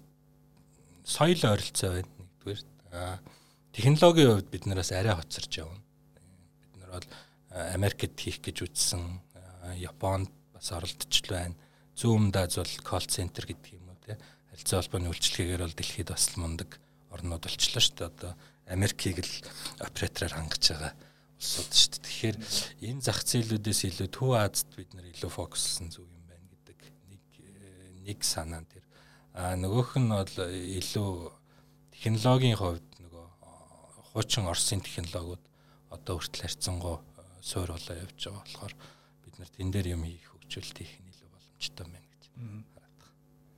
[1.04, 2.62] соёл ойролцоо байна нэгдүгээр.
[2.94, 3.18] Аа
[3.74, 5.82] технологийн хувьд бид нараас арай хоцорч явна.
[6.62, 7.08] Бид нар бол
[7.74, 9.02] Америкт хийх гэж үзсэн
[9.82, 11.56] Японд бас оролдож л байна.
[11.98, 14.22] Зүүн Даз бол колл центр гэдэг юм уу те.
[14.54, 16.78] Харилцаа холбооны үйлчлэгээр бол дэлхийд бас мундаг
[17.10, 18.12] орнууд болчлоо шүү дээ.
[18.14, 18.32] Одоо
[18.70, 19.34] Америкийг л
[19.82, 20.94] оператораар хангаж байгаа
[21.38, 22.04] улсууд шүү дээ.
[22.06, 22.38] Тэгэхээр
[22.90, 26.80] энэ зах зээлүүдээс илүү Төв Азад бид нар илүү фокуслсан зүг юм байна гэдэг
[27.14, 27.24] нэг
[28.10, 28.86] нэг санаа тэр.
[29.38, 31.10] А нөгөөх нь бол илүү
[31.94, 33.26] технологийн хувьд нөгөө
[34.18, 35.44] хуучин Оросын технологиуд
[35.94, 36.98] одоо хүртэл харьцангуй
[37.42, 38.74] суур болоо явж байгаа болохоор
[39.24, 42.24] бид нар тэн дээр юм хийх хөгжүүлэлт хийх нь илүү боломжтой байна гэж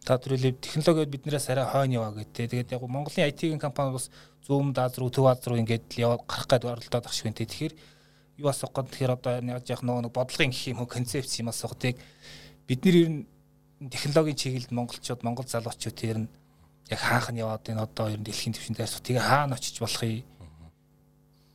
[0.09, 2.49] та түрүүлээ технологиуд биднээс арай хойно яваа гэдэг.
[2.49, 4.09] Тэгээд яг Монголын IT-ийн компани бас
[4.41, 7.37] зүүн даз руу төв аз руу ингээд л яваад гарах гээд оролдоод шиг байна.
[7.45, 7.73] Тэгэхээр
[8.41, 12.01] юу асах гээд тэгэхээр одоо яаж яах нөгөө бодлогын гэх юм уу концепц юм тийг
[12.65, 13.27] бид нар ер нь
[13.85, 16.31] технологийн чиглэлд монголчууд монгол залуучууд тэр нь
[16.89, 20.25] яг хаах нь яваад энэ одоо ер нь дэлхийн түвшинд дайрсах тэгээ хаана очиж болохыг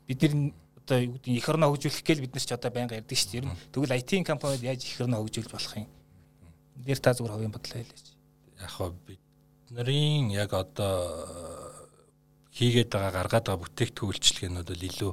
[0.06, 0.34] бид нар
[0.78, 3.40] одоо юу гэдэг их орноо хөгжүүлэх гээл бид нар ч одоо байнга ярьдаг шүү дээ.
[3.42, 5.90] Ер нь тэгвэл IT-ийн компанид яаж их орноо хөгжүүлж болох юм?
[6.86, 8.13] Дээр та зүгээр хувийн бодлоо хэлээч
[8.68, 11.84] яг бидний яг одоо
[12.54, 15.12] хийгээд байгаа гаргаад байгаа бүтээгдэхүүн үйлчлэгээнүүд бол илүү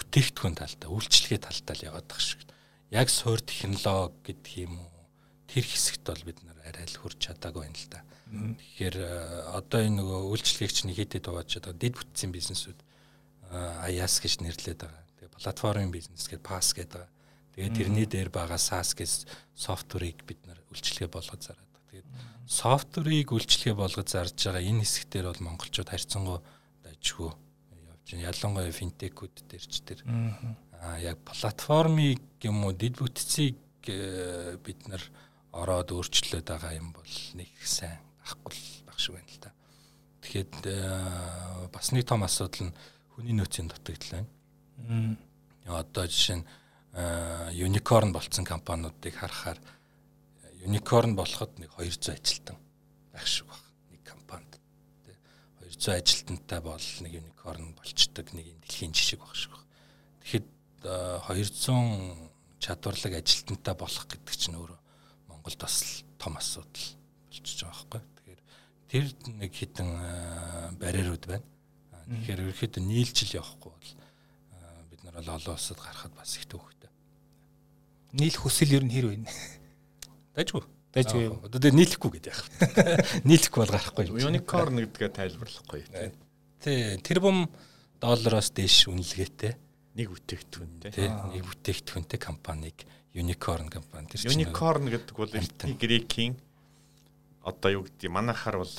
[0.00, 2.40] бүтээгдэхүүн талтай, үйлчлэгээ талтай л яваад байгаа шиг.
[2.88, 5.04] Яг суур технологи гэдэг юм уу?
[5.44, 8.00] Тэр хэсэгт бол бид нар арай л хурж чадаагүй байна л да.
[8.32, 8.96] Тэгэхээр
[9.52, 12.80] одоо энэ нөгөө үйлчлэгч нэг хэдэд дувааж байгаа дэд бүтцийн бизнесүүд
[13.84, 15.04] аяас гэж нэрлэдэг байгаа.
[15.20, 17.08] Тэгээ платформын бизнес гэдэг пас гэдэг.
[17.56, 21.67] Тэгээ тэрний дээр байгаа SaaS гэж софтверыг бид нар үйлчлэгээ болгож зараад.
[21.88, 22.08] Тэгээд
[22.44, 26.38] софтверыг үйлчлэгээ болгож зарж байгаа энэ хэсгээр бол монголчууд харьцангуй
[26.84, 28.28] дажгүй явж байна.
[28.28, 30.00] Ялангуяа финтекүүд дээр ч тэр
[30.80, 33.56] аа яг платформыг юм уу дид бүтцийг
[33.88, 35.02] э, бид нар
[35.52, 38.52] ороод өөрчлөөд байгаа юм бол нэг сайн ахгүй
[38.84, 39.50] байх шиг байна л та.
[40.22, 42.76] Тэгэхэд бас нэг том асуудал нь
[43.16, 45.16] хүний нөөцийн дутагдал байна.
[45.66, 46.48] Одоо жишээ нь
[47.56, 49.58] юникорн болцсон компаниудыг харахаар
[50.64, 52.58] юникорн болоход нэг 200 ажилтан
[53.12, 54.58] байх шиг баг нэг компанид.
[55.06, 55.14] Тэ
[55.70, 59.64] 200 ажилтнтай бол нэг юникорн болчдөг нэг дэлхийн жишг баг шиг баг.
[60.22, 60.46] Тэгэхэд
[60.82, 64.78] 200 чадварлаг ажилтнтай болох гэдэг чинь өөрөө
[65.30, 66.98] Монголд бас том асуудал
[67.30, 68.34] болчихж байгаа байхгүй.
[68.88, 69.88] Тэгэхээр тэр нэг хитэн
[70.80, 71.46] барьерууд байна.
[72.08, 73.90] Тэгэхээр ерөөхдөө нийлжил явахгүй бол
[74.90, 76.90] бид нар олон улсад гарахад бас их төвхтэй.
[78.12, 79.16] Нийл хүсэл ер нь хэр вэ?
[80.38, 80.62] Дайжгүй.
[80.94, 81.24] Дайжгүй.
[81.42, 83.02] Одоо тэгээ нийлэхгүй гэдэг яах вэ?
[83.28, 84.04] Нийлэхгүй бол гарахгүй.
[84.22, 85.82] Unicorn гэдгээ тайлбарлахгүй.
[86.62, 87.50] Тий, тэрбум
[87.98, 89.58] доллароос дээш үнэлгээтэй
[89.98, 90.94] нэг бүтээгдэхүүнтэй.
[90.94, 92.86] Тий, нэг бүтээгдэхүүнтэй компаниг
[93.18, 94.14] Unicorn компани.
[94.14, 95.34] Тэр Unicorn гэдэг бол
[95.74, 96.38] грекийн
[97.42, 98.74] одоо юу гэдэг манайхаар бол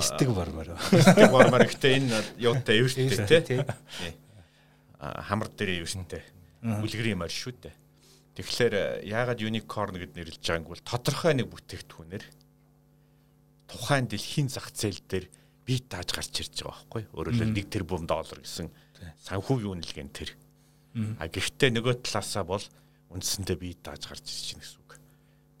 [0.00, 0.72] стиг бормоор.
[0.88, 3.60] Стиг бормоор гэхдээ энэ юутай эвэртэй тий.
[4.96, 6.22] Хамар дээр эвэртэй.
[6.64, 7.81] Үлгэрийн морь шүү дээ.
[8.32, 12.24] Тэгэхээр яагаад Unicorn гэд нэрлэж байгааг бол тодорхой нэг бүтээгдэхүүнээр
[13.68, 15.26] тухайн дэлхийн зах зээл дээр
[15.68, 17.02] бие тааж гарч ирж байгаа байхгүй.
[17.12, 18.72] Өөрөөр хэлбэл 1 тэрбум доллар гэсэн
[19.28, 20.30] санхүүгийн үнэлгээ нь тэр.
[21.20, 22.64] А гэхдээ нөгөө талаасаа бол
[23.12, 24.92] үндсэндээ бие дааж гарч ирж байна гэсэн үг.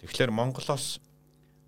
[0.00, 0.86] Тэгэхээр Монголоос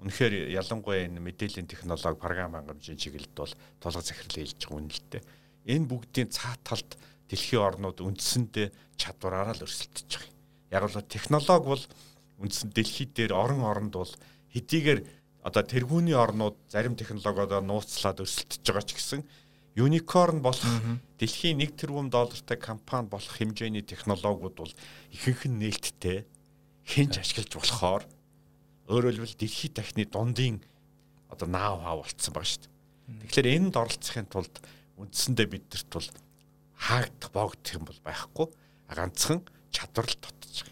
[0.04, 5.22] үнэхээр ялангуяа энэ мэдээллийн технологи програм хангамжийн чиглэлд бол толго захирал хийж байгаа үнэлттэй.
[5.64, 6.96] Энэ бүгдийн цаа талд
[7.30, 8.68] дэлхийн орнууд үндсэндээ
[9.00, 10.33] чадвараараа л өрсөлдөж байгаа.
[10.70, 11.84] Яг л технологи бол
[12.40, 14.12] үндсэн дэлхий дээр орон оронд бол
[14.54, 15.00] хэдийгээр
[15.44, 19.20] одоо тэргүүний орнууд зарим технологиудаа нууцлаад өрсөлдөж байгаа ч гэсэн
[19.74, 20.70] Unicorn болох
[21.18, 24.72] дэлхийн 1 тэрбум доллартай компани болох хэмжээний технологиуд бол
[25.10, 26.24] ихэнх нь нээлттэй
[26.86, 28.02] хинж ашиглаж болохоор
[28.86, 30.62] хэлбэл дэлхийн тахны дундын
[31.28, 32.72] одоо наав хаа болцсон байгаа шүү дээ.
[33.26, 34.54] Тэгэхээр энд оролцохын тулд
[35.00, 36.08] үндсэндээ бидэрт бол
[36.78, 38.46] хаагдах боогдох юм бол байхгүй.
[38.94, 39.42] Ганцхан
[39.74, 40.70] чадвар л байгаа.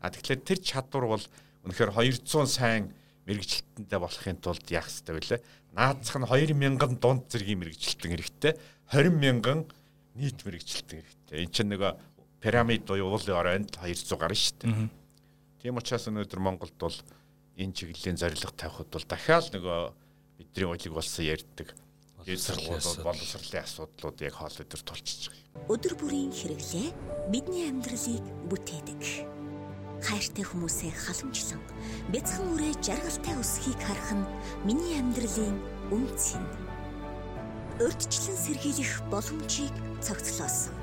[0.00, 1.24] А тэгэхээр тэр чадвар бол
[1.68, 2.88] үнэхээр 200 сайн
[3.28, 5.44] мэрэгчлэлтэнтэй болохын тулд яах хэрэгтэй вэ?
[5.76, 8.52] наадсах нь 2000 дунд зэргийн мэрэгчлэлтэн хэрэгтэй
[8.90, 9.60] 20 мянган
[10.18, 11.36] нийт мэрэгчлэлтэн хэрэгтэй.
[11.46, 11.92] Энд чинь нөгөө
[12.42, 14.88] пирамид буюу уулын оройнд 200 гарна шүү дээ.
[15.62, 16.96] Тийм учраас өнөөдөр Монголд бол
[17.54, 19.78] энэ чиглэлийн зорилго тавихад бол дахиад нөгөө
[20.40, 21.68] бидний уйлыг болсон ярьдаг
[22.26, 25.72] боловсролын боловсролын асуудлууд яг хоол өдөр тулчиж байгаа.
[25.72, 26.88] Өдөр бүрийн хэрэглээ
[27.32, 29.02] бидний амьдралыг бүтээдэг
[30.00, 31.60] хайртай хүмүүсээ халамжлан
[32.12, 34.30] бяцхан үрээ жаргалтай өсөхийг харах нь
[34.64, 35.56] миний амьдралын
[35.92, 36.46] үнц юм.
[37.84, 40.76] Өртчлэн сэргийлэх боломжийг цогцлоосон.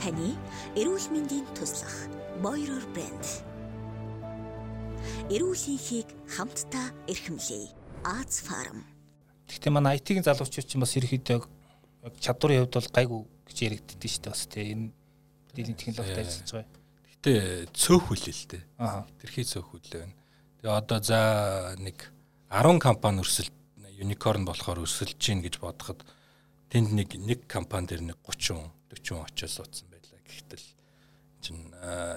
[0.00, 0.36] Таны
[0.76, 1.96] эрүүл мэндийн туслах
[2.44, 3.24] Boirer Brand.
[5.32, 7.72] Эрүүл хийхийг хамтдаа эрхэмлэе.
[8.04, 8.84] Аз фарм.
[9.48, 11.40] Гэхдээ манай IT-ийн залуучууд ч бас ерөөхдөө
[12.20, 14.86] чадварын хувьд бол гайгүй гэж яригддаг шүү дээ бас тийм энэ
[15.56, 16.76] дийлэн технологид ажиллаж байгаа.
[17.08, 17.32] Гэтэ
[17.74, 18.62] цөөхөл л дээ.
[18.78, 19.02] Аа.
[19.18, 20.14] Тэрхий цөөхөл байна.
[20.62, 21.20] Тэгээ одоо за
[21.80, 21.98] нэг
[22.52, 23.54] 10 компани өрсөлд
[23.98, 26.06] юникорн болохоор өрсөлдөж гин гэж бодоход
[26.70, 28.62] тэнд нэг нэг компани дээр нэг 30
[28.94, 30.22] 40 очиж суудсан байлаа.
[30.22, 30.68] Гэхдээ л
[31.42, 31.58] чин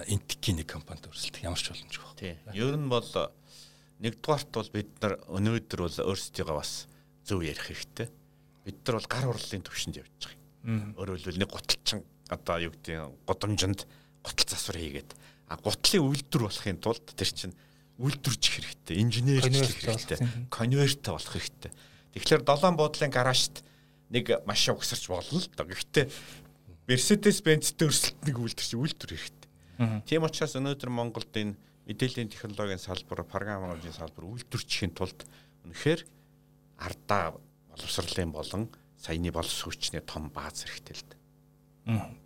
[0.06, 2.20] интикийн нэг компанид өрсөлдөх ямар ч боломжгүй байна.
[2.22, 2.36] Тийм.
[2.54, 3.10] Ер нь бол
[4.02, 6.72] нэгдүгээрт бол бид нар өнөөдөр бол өөрсдийгөө бас
[7.24, 8.08] зөв ярих хэрэгтэй.
[8.64, 10.94] Бид нар бол гар урлалын төвшөнд явж байгаа.
[10.98, 13.80] Өөрөөр хэлбэл нэг гуталчин одоо юу гэдэг годомжинд
[14.22, 15.10] гутал засвар хийгээд
[15.50, 17.56] а гутлын үйлдвэр болохын тулд тэр чинь
[18.00, 21.72] үйлдвэржих хэрэгтэй, инженерчлэх хэрэгтэй, конверт болох хэрэгтэй.
[22.16, 23.60] Тэгэхээр долоон буудлын гаражт
[24.08, 25.66] нэг машин угсарч болно л доо.
[25.68, 26.08] Гэхдээ
[26.88, 29.50] Mercedes-Benz төрсөлтнийг үйлдвэрч үйлдвэр хэрэгтэй.
[30.08, 31.56] Тийм учраас өнөөдөр Монголд энэ
[31.86, 35.26] мэдээллийн технологийн салбар, програм хангамжийн салбар үйлдвэрчхийн тулд
[35.66, 36.00] үнэхээр
[36.78, 37.34] ардаа
[37.70, 42.22] боловсролын болон саяны боловсрогчны том бааз хэрэгтэй л дээ.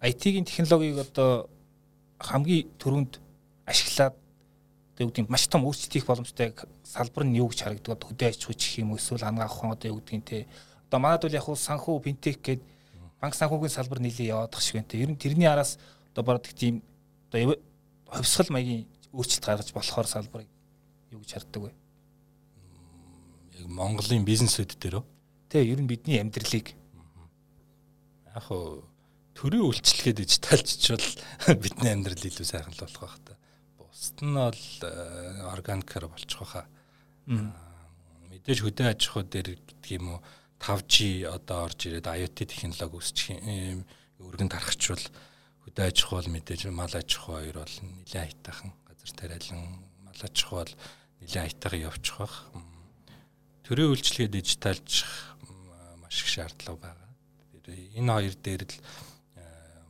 [0.00, 1.48] IT-ийн технологиг одоо
[2.18, 3.20] хамгийн түрүүнд
[3.66, 4.14] ашиглаад
[4.94, 8.04] одоо юу гэдэг маш том өөрчлөлт хийх боломжтой салбар нь юу гэж харагддаг?
[8.04, 10.46] Хөдөө аж ахуйч гэх юм эсвэл ангаах ухаан одоо юу гэдгийг те?
[10.88, 12.62] Одоо манайд бол яг хуу санхүү финтек гээд
[13.20, 15.02] банк санхүүгийн салбар нэлээд яваадах шиг байна те.
[15.02, 15.78] Ер нь тэрний араас
[16.12, 16.82] одоо бараг тийм
[17.28, 17.56] одоо
[18.06, 20.48] хувьсгал маягийн өөрчлөлт гаргаж болохоор салбарыг
[21.10, 21.83] юу гэж харддаг вэ
[23.54, 25.04] яг Монголын бизнесүүд дээрөө
[25.50, 28.82] тий ер нь бидний амьдралыг яг хөө
[29.34, 31.10] төрийн үйлчлэгээ дижиталчч бол
[31.62, 33.34] бидний амьдрал илүү сайхан болох байх та.
[33.78, 36.66] Бусд нь бол э, органикаар болчих واخа.
[37.26, 37.50] Э,
[38.30, 40.20] мэдээж хөдөө аж ахуй дээр гэдэг юм уу
[40.62, 43.82] 5G одоо орж ирээд IoT технологи өсчих юм
[44.22, 45.02] өргөн тархачвал
[45.66, 49.62] хөдөө аж ахуй бол мэдээж мал аж ахуй хоёр бол нэлээд хайтахан газар тариалан
[50.02, 50.74] мал аж ахуй бол
[51.22, 52.34] нэлээд хайтахан явчих واخ
[53.64, 55.10] төрийн үйлчлэгээ дижиталжих
[55.96, 57.10] маш их шаардлага байгаа.
[57.96, 58.76] Энэ хоёр дээр л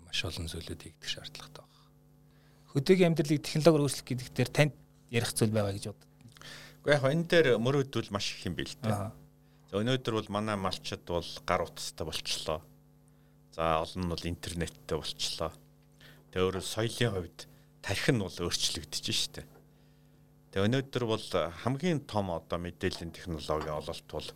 [0.06, 1.90] маш олон зүйлүүд хийгдэх шаардлагатай байна.
[2.70, 4.74] Хөдөөгийн амьдралыг технологиор өөрчлөх гэдэг дээр танд
[5.10, 6.10] ярих зүйл байгаа гэж боддог.
[6.86, 9.10] Гэхдээ яг энэ дээр мөрөөдөл маш их юм бэл дээ.
[9.70, 12.62] За өнөөдөр бол манай малчид бол гар утастай болчлоо.
[13.58, 15.50] За олон нь бол интернеттэй болчлоо.
[16.30, 17.38] Тэгээ өөрөөр соёлын хувьд
[17.82, 19.42] тархин нь бол өөрчлөгдөж штэ.
[20.54, 21.26] Тэгээ өнөөдөр бол
[21.66, 24.28] хамгийн том одоо мэдээллийн технологи ололт бол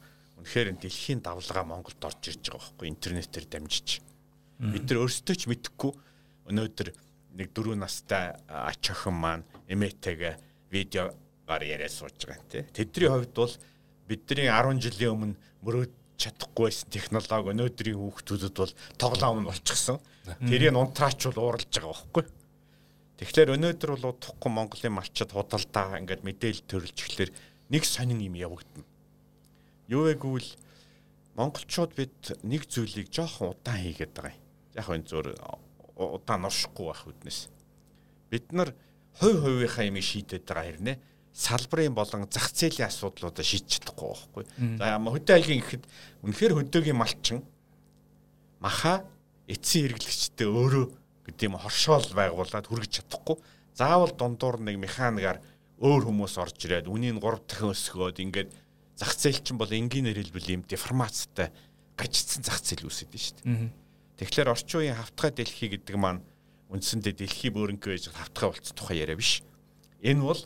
[0.43, 4.03] үнэхээр дэлхийн давлгаа Монголд орж ирж байгаа байхгүй интернетээр дамжиж.
[4.59, 5.95] Бид нар өөрсдөө ч мэдэхгүй
[6.51, 6.89] өнөөдөр
[7.39, 10.35] нэг дөрөв настай ач охин маань эмээтэйгээ
[10.75, 12.63] видеогаар яриа сууж байгаа юм тий.
[12.67, 13.55] Тэдний хувьд бол
[14.11, 20.03] бидний 10 жилийн өмнө мөрөөд чадахгүй байсан технологи өнөөдрийн хүүхдүүдэд бол тоглоом нь болчихсон.
[20.43, 22.25] Тэрийг унтраач бол ууралж байгаа байхгүй.
[23.19, 27.33] Тэгэхээр өнөөдөр бол удахгүй Монголын малчид худалдаа ингээд мэдээлэл төрөлж эхлэхээр
[27.75, 28.87] нэг сонин юм явагдана.
[29.91, 30.51] Юу вэ гэвэл
[31.35, 32.15] монголчууд бид
[32.47, 34.43] нэг зүйлийг жоохон удаан хийгээд байгаа юм.
[34.79, 35.27] Яг энэ зөөр
[35.99, 37.51] удаан оршихгүй байх үднэс.
[38.31, 38.71] Бид нар
[39.19, 40.97] хувь хувийнхаа юм шийдэд байгаа хэрнээ
[41.35, 44.45] салбарын болон зах зээлийн асуудлуудаа шийдэж чадахгүй байхгүй.
[44.79, 45.85] За хөдөө айлгийн ихэд
[46.27, 47.43] үнэхээр хөдөөгийн малчин
[48.59, 49.07] маха
[49.47, 50.85] эцсийн хэрэглэгчтэй өөрөө
[51.29, 53.37] гэдэг юм хоршоол байгуулад хүргэж чадахгүй.
[53.77, 55.45] Заавал дундуур нэг механикаар
[55.79, 58.51] өөр хүмүүс орж ирээд үнийг 3 дахин өсгөөд ингээд
[58.99, 61.55] зах зээл чинь бол энгийнээр хэлбэл юм деформацтай
[61.95, 63.71] гажигдсан зах зээл үүсэт нь шүү дээ.
[64.19, 66.27] Тэгэхээр орчин үеийн хавтгай дэлхий гэдэг маань
[66.75, 69.47] үндсэндээ дэлхий бөөрөнгөө гэж хавтгай болцсон тухай яриа биш.
[70.03, 70.43] Энэ бол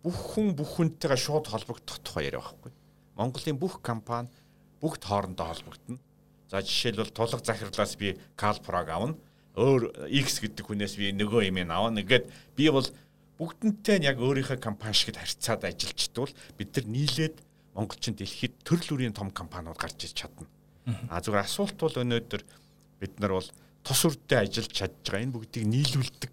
[0.00, 2.72] бүх хүн бүх хүнтэйгээ шууд холбогдох тухай яриа байхгүй.
[3.20, 4.32] Монголын бүх компани
[4.80, 6.00] бүгд хоорондоо холбогдно.
[6.48, 9.14] За жишээлбэл тулга захирлаас би Calprog авна.
[9.58, 12.02] Өөр X гэдэг хүнээс би нөгөө юм авна.
[12.02, 12.86] Ингээд би бол
[13.40, 17.36] бүгднтэй нь яг өөрийнхөө компани шигт харьцаад ажиллажтвал бид нар нийлээд
[17.74, 20.46] монголчин дэлхийд төрөл бүрийн том компаниуд гарч иж чадна.
[21.08, 22.42] А зүгээр асуулт бол өнөөдөр
[23.00, 23.48] бид нар бол
[23.82, 26.32] тус үрдээ ажиллаж чадж байгаа энэ бүгдийг нийлүүлдэг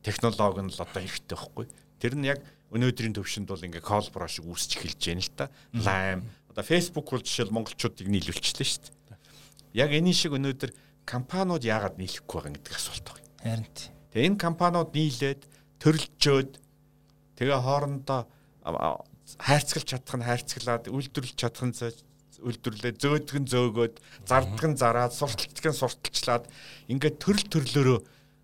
[0.00, 1.66] технологи нь л одоо хэрэгтэй байхгүй.
[2.00, 2.40] Тэр нь яг
[2.72, 5.46] өнөөдрийн төвшөнд бол ингээ колбро шиг үүсч эхэлж байна л та.
[5.76, 6.22] Lime
[6.56, 9.20] одоо Facebook бол жишээл монголчуудыг нийлүүлчихлээ шүү дээ.
[9.76, 10.72] Яг энэ шиг өнөөдөр
[11.06, 13.30] компаниуд яагаад нийлэхгүй байгаа гэдэг асуулт байна.
[13.40, 13.88] Харин тий.
[14.12, 15.42] Тэгээ энэ компаниуд нийлээд
[15.80, 16.52] төрөлжөөд
[17.38, 18.20] тэгээ хоорондоо
[19.38, 21.74] хайрцагч чадах нь хайрцаглаад үйлдвэрлэж чадах нь
[22.42, 23.94] үйлдвэрлээ зөөдгөн зөөгөөд
[24.28, 26.44] зардган зараад сурталчдган сурталчлаад
[26.92, 27.98] ингээд төрөл төрлөөрөө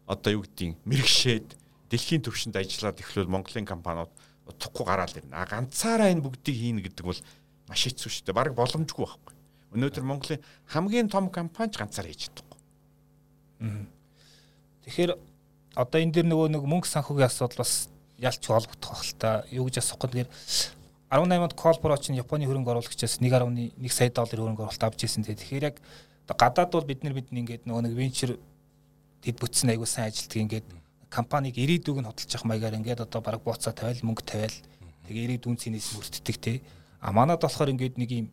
[0.09, 1.48] одоо юу гэдгийг мэрэгшээд
[1.92, 4.12] дэлхийн түвшинд ажиллаад эхлүүл Монголын компаниуд
[4.48, 5.37] утахгүй гараал ирнэ.
[5.37, 7.20] А ганцаараа энэ бүгдийг хийнэ гэдэг бол
[7.68, 8.38] маш хэцүү шүү дээ.
[8.40, 9.35] Бараг боломжгүй байхгүй.
[9.77, 12.41] Өнөөдөр Монголын хамгийн том компани ч ганцаар хийж.
[14.85, 15.12] Тэгэхээр
[15.79, 19.44] одоо энэ дэр нөгөө нэг мөнгө санхүүгийн асуудал бас ялч холбогдох бах л та.
[19.51, 20.29] Юу гэж асуух гэхээр
[21.12, 25.22] 18 онд Колбро чинь Японы хөрөнгө оруулагчаас 1.1 сая долларын хөрөнгө оруулалт авч ирсэн.
[25.22, 25.77] Тэгэхээр яг
[26.27, 28.38] гадаад бол бид нар бид ингээд нөгөө нэг венчур
[29.22, 30.66] дэд бүтсэн аягүй сайн ажилтдаг ингээд
[31.12, 34.57] компаниг ирээдүг нь хөдөлж явах маягаар ингээд одоо баг бууцаа тавиал мөнгө тавиал
[35.07, 36.62] тэгээ ирээдүйн цэнээс мөрддөг те
[36.98, 38.27] а манад болохоор ингээд нэг юм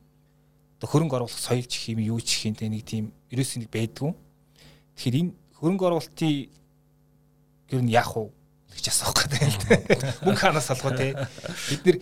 [0.79, 4.15] хөрөнгө оруулах соёл чих юм юу чих юм те нэг тийм ерөөс нэг байдгүй
[4.99, 5.31] тэгэхээр энэ
[5.63, 6.51] хөрөнгө оруулалтын
[7.71, 8.27] ер нь яах вэ
[8.75, 9.75] гэж асуух гэдэг юм л те
[10.27, 11.07] мөнгө ханаас алгаа те
[11.71, 11.97] бид нэр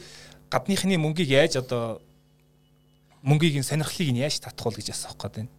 [0.49, 2.01] гадныхны мөнгийг яаж одоо
[3.21, 5.53] мөнгийг нь сонирхлыг нь яаж татах вэ гэж асуух гэдэг юм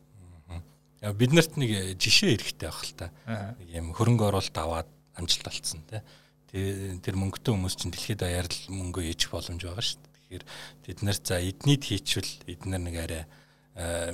[1.00, 3.14] бид нарт нэг жишээ эрэхтэй байх л та.
[3.62, 6.02] Нэг юм хөрөнгө оруулалт аваад амжилт олцсон тий.
[6.50, 10.42] Тэр мөнгөтэй хүмүүс чинь дэлхийд даяар л мөнгө ээж боломж байгаа шүү дээ.
[10.42, 10.44] Тэгэхээр
[10.90, 13.22] тэд нар за эднийд хийчвэл эднэр нэг арай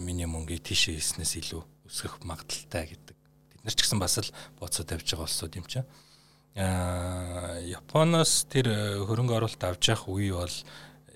[0.04, 3.13] миний мөнгийг тийшээ хийснээс илүү өсгөх магадaltaй гэдэг.
[3.64, 4.28] Тэд нар ч гэсэн бас л
[4.60, 5.88] боцоо тавьж байгаа улсууд юм чинь.
[6.52, 8.68] Аа Японоос тэр
[9.08, 10.56] хөрөнгө оруулалт авч явах үе бол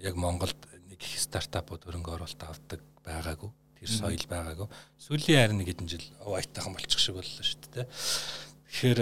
[0.00, 0.56] яг Монголд
[0.88, 3.52] нэг их стартапууд хөрөнгө оруулалт авдаг байгаагүй.
[3.78, 4.66] Тэр соёл байгаагүй.
[4.96, 7.86] Сүүлийн харин нэг хэдэн жил уайтайхан болчих шиг боллоо шүү дээ.
[8.72, 9.00] Тэгэхээр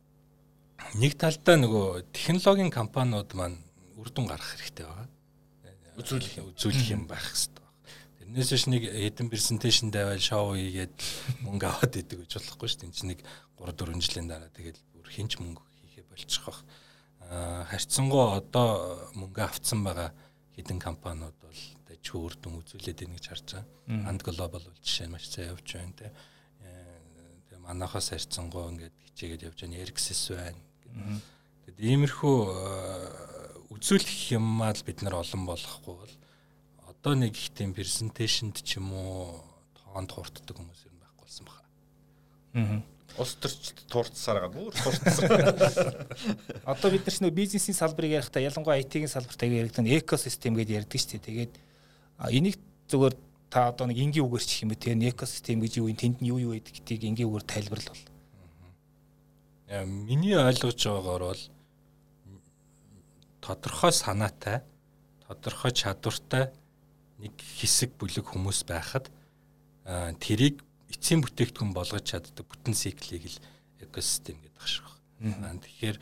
[1.02, 3.62] нэг талдаа нөгөө технологийн компаниуд маань
[3.94, 5.08] үр дүн гаргах хэрэгтэй байгаа.
[5.94, 7.57] Үзүүлэх үзүүлэх юм байх байна.
[8.27, 10.95] Тэрнээс биш нэг хэдэн презентацийн даваал шоу хийгээд
[11.43, 12.87] мөнгө аваад идэг гэж болохгүй шүү дээ.
[12.87, 13.21] Энд чинь нэг
[13.59, 16.63] 3 4 жилийн дараа тэгэл бүр хинч мөнгө хийхэ болчих واخ.
[17.27, 18.69] Аа харьцангуй одоо
[19.15, 20.11] мөнгө авцсан байгаа
[20.55, 24.07] хэдэн компаниуд бол дэж үр дүн үзүүлээд байна гэж харж байгаа.
[24.07, 26.07] Анд глобал бол жишээ нь маш сайн явж байна те
[27.63, 30.61] манахаас харьцангуй ингээд хичээгээд явж байгаа Эрксэс байна.
[31.63, 36.13] Тэгэд иймэрхүү э, үзүүлэх юмаа л бид нар олон болохгүй бол
[37.00, 39.42] одоо нэг их тийм презентацэнд ч юм уу
[39.78, 41.62] тоонд хурддаг хүмүүс юм байхгүй болсон баха.
[42.58, 42.82] Аа.
[43.18, 45.26] Ус төрч туурцсаар байгаа бүр туурцсан.
[46.70, 50.86] Одоо бид нар ч нөө бизнесийн салбарыг ярихдаа ялангуяа IT-ийн салбарт аяг яригдан экосистем гэдээ
[50.86, 51.26] ярьдаг шүү дээ.
[51.26, 51.52] Тэгээд
[52.30, 52.58] энийг
[52.90, 53.14] зөвөр
[53.50, 56.28] та одоо нэг энгийн үгээр чих юм бэ те экосистем гэж юу юм тэнд нь
[56.28, 58.02] юу юу гэдэг гэдгийг энгийн үгээр тайлбарлал.
[59.88, 61.42] Миний ойлгож байгаагаар бол
[63.40, 64.60] тодорхой санаатай
[65.26, 66.52] тодорхой чадвартай
[67.18, 69.10] нэг хэсэг бүлэг хүмүүс байхад
[70.22, 73.38] тэрийг эцсийн бүтээгдэхүүн болгож чаддаг бүтэн циклийг л
[73.82, 74.86] экосистем гэдэг ашиг
[75.20, 75.58] байна.
[75.60, 75.96] Тэгэхээр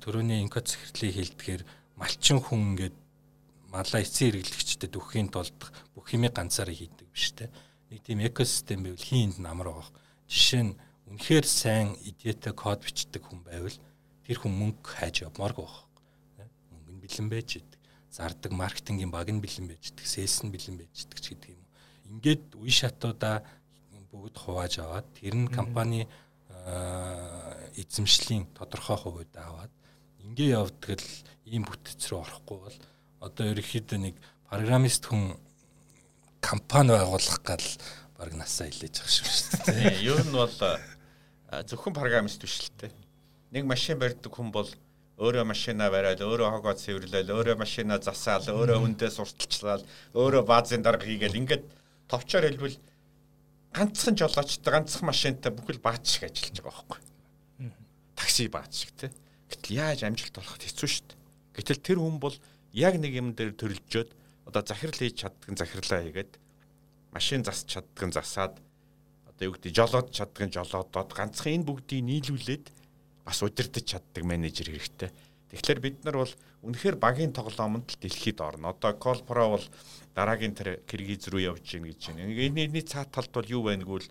[0.00, 1.62] төрөний инкод захирлыг хэлдэгээр
[1.96, 2.96] малчин хүн ингээд
[3.72, 5.56] малаа эцсийн хэрэглэгчдэд өгөхийн тулд
[5.96, 7.50] бүх юмыг ганцаараа хийдэг биш те.
[7.90, 9.92] Нэг тийм экосистем байвал хийнд намар байгаа.
[10.28, 10.76] Жишээ нь
[11.08, 13.76] үнэхээр сайн идеятай код бичдэг хүн байвал
[14.24, 15.68] тэр хүн мөнгө хайж явмааргүй
[16.36, 16.52] байна.
[16.72, 17.81] Мөнгө нь бэлэн байж идэг.
[18.12, 20.04] Зардаг маркетингийн баг нь бэлэн байж идэг.
[20.04, 21.64] Сэлс нь бэлэн байж идэг ч гэдэг юм.
[22.12, 23.40] Ингээд үе шатуудаа
[24.12, 26.04] бүгд хувааж аваад тэр нь компани
[27.80, 29.72] эзэмшлийн тодорхой хувьд аваад
[30.20, 31.10] ингээ явдаг л
[31.48, 32.78] ийм бүтц рүү орохгүй бол
[33.24, 35.40] одоо ерөөхдөө нэг программист хүн
[36.44, 37.68] компани байгуулах гал
[38.20, 40.04] баг насаа хилээж байгаа шүү дээ.
[40.12, 42.92] Юу нь бол зөвхөн программист биш л те.
[43.50, 44.68] Нэг машин барьдаг хүн бол
[45.22, 49.86] өөрөө машина бариад, өөрөө хогоо цэвэрлээл, өөрөө машина засаал, өөрөө хүндээ сурталчлал,
[50.18, 51.64] өөрөө баазын дарга хийгээл ингээд
[52.10, 52.76] товчоор хэлбэл
[53.70, 57.00] ганцхан жолоочтой ганцхан машинтай бүхэл баач шиг ажиллаж байгаа байхгүй.
[58.18, 59.14] Такси баач шиг те.
[59.46, 61.18] Гэтэл яаж амжилт олох хэцүү шүү дээ.
[61.54, 62.36] Гэтэл тэр хүн бол
[62.74, 64.10] яг нэг юм дээр төрөлжөөд
[64.50, 66.32] одоо захирал хийж чаддаг захирлаа хийгээд
[67.14, 68.58] машин засч чаддаг засаад
[69.28, 72.64] одоо юу гэдэг жолоод чаддаг жолоодод ганцхан энэ бүгдийг нийлүүлээд
[73.24, 75.10] бас удирдах чаддаг менежер хэрэгтэй.
[75.52, 76.32] Тэгэхээр бид нар бол
[76.64, 78.72] үнэхээр багийн тоглоомонд дэлхийд орно.
[78.72, 79.66] Одоо Колпро бол
[80.14, 80.56] дараагийн
[80.88, 82.24] Киргиз рүү явж гин гэж байна.
[82.24, 84.08] Энэ цаа талд бол юу байна гэвэл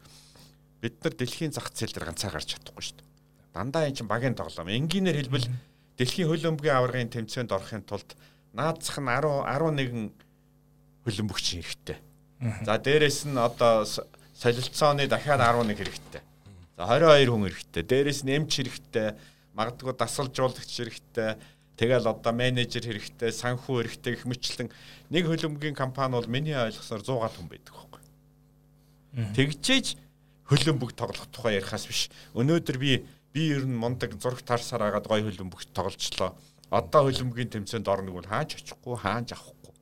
[0.82, 3.10] бид нар дэлхийн зах зээл дээр ганцаа гарч чадахгүй шүү дээ.
[3.54, 4.70] Дандаа эн чинь багийн тоглоом.
[4.70, 5.50] Энгийнээр хэлбэл
[5.98, 8.14] дэлхийн хөлбөмбөгийн аваргын тэмцээнд орохын тулд
[8.54, 10.14] наадсах нь 10 11
[11.06, 11.98] хөлбөмбөгч хэрэгтэй.
[12.66, 13.86] За дээрэс нь одоо
[14.34, 16.22] солилцооны дахиад 11 хэрэгтэй.
[16.82, 17.84] За 22 хүн хэрэгтэй.
[17.86, 19.14] Дээрэс нь эмч хэрэгтэй.
[19.54, 21.38] Магадгүй дасгалжуулагч хэрэгтэй
[21.82, 24.70] Тэгэл одоо менежер хэрэгтэй, санхүү хэрэгтэй гэх мэтлэн
[25.10, 28.02] нэг хөлбөмбөгийн компани бол миний ойлгосоор 100 гал хүн байдаг байхгүй.
[29.34, 29.88] Тэгжээж
[30.46, 32.14] хөлбөмбөг тоглох тухай ярихаас биш.
[32.38, 33.02] Өнөөдөр би
[33.34, 36.38] би ер нь мундаг зураг тарсаар агаад гой хөлбөмбөгт тоглолцлоо.
[36.70, 39.74] Одоо хөлбөмбөгийн тэмцээнд орног бол хааж очихгүй, хааж авахгүй.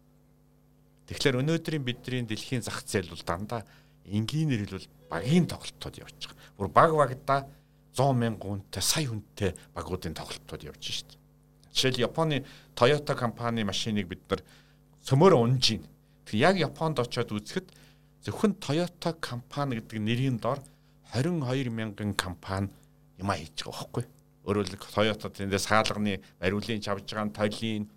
[1.11, 3.67] Тэгэхээр өнөөдрийн бидний дэлхийн зах зээл бол дандаа
[4.09, 6.37] энгийнээр хэлбэл багийн тоглолтууд явж байгаа.
[6.57, 7.47] Бүр баг багада
[7.95, 11.19] 100 мянган хүнтэй, сая хүнтэй багуудын тоглолтууд явж шүү дээ.
[11.73, 12.45] Жишээл Японы
[12.75, 14.41] Toyota компани машиныг бид нар
[15.05, 15.83] сөмөр унж ийн.
[16.25, 17.67] Тэг яг Японд очиод үзэхэд
[18.25, 20.59] зөвхөн Toyota компани гэдэг нэрийн дор
[21.13, 22.69] 22 мянган компани
[23.17, 24.05] юм хийж байгаа байхгүй.
[24.45, 27.89] Өөрөөр Toyota тэндээ саалганы бариулын чавж байгаа тойлын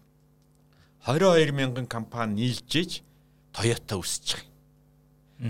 [1.07, 3.03] 22 мянган компани нийлжээж
[3.53, 4.51] Toyota өсөж байгаа.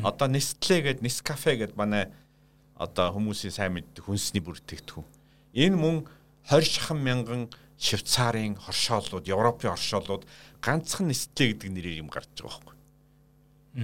[0.01, 2.09] Одоо Nestle гээд Nescafe гээд манай
[2.81, 5.05] одоо хүмүүсийн сайн мэддэг хүнсний бүртгэгдэхүүн.
[5.53, 5.97] Энэ мөн
[6.49, 7.43] 20 шахан мянган
[7.77, 10.25] Швейцарын хоршоолууд, Европын хоршоолууд
[10.65, 12.77] ганцхан Nestle гэдэг нэрээр юм гарч байгаа байхгүй.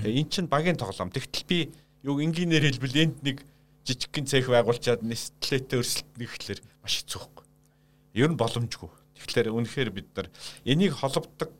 [0.00, 1.12] Тэгээ эн чинь багийн тоглоом.
[1.12, 1.58] Тэгтэл би
[2.06, 3.44] юу энгийнээр хэлбэл энд нэг
[3.84, 7.44] жижигхэн цех байгуулчаад Nestle-тэй өрсөлдөх гэхлээр маш хэцүү байхгүй.
[8.16, 8.90] Ер нь боломжгүй.
[9.18, 10.28] Тэгэхээр үнэхээр бид нар
[10.64, 11.52] энийг холбогддог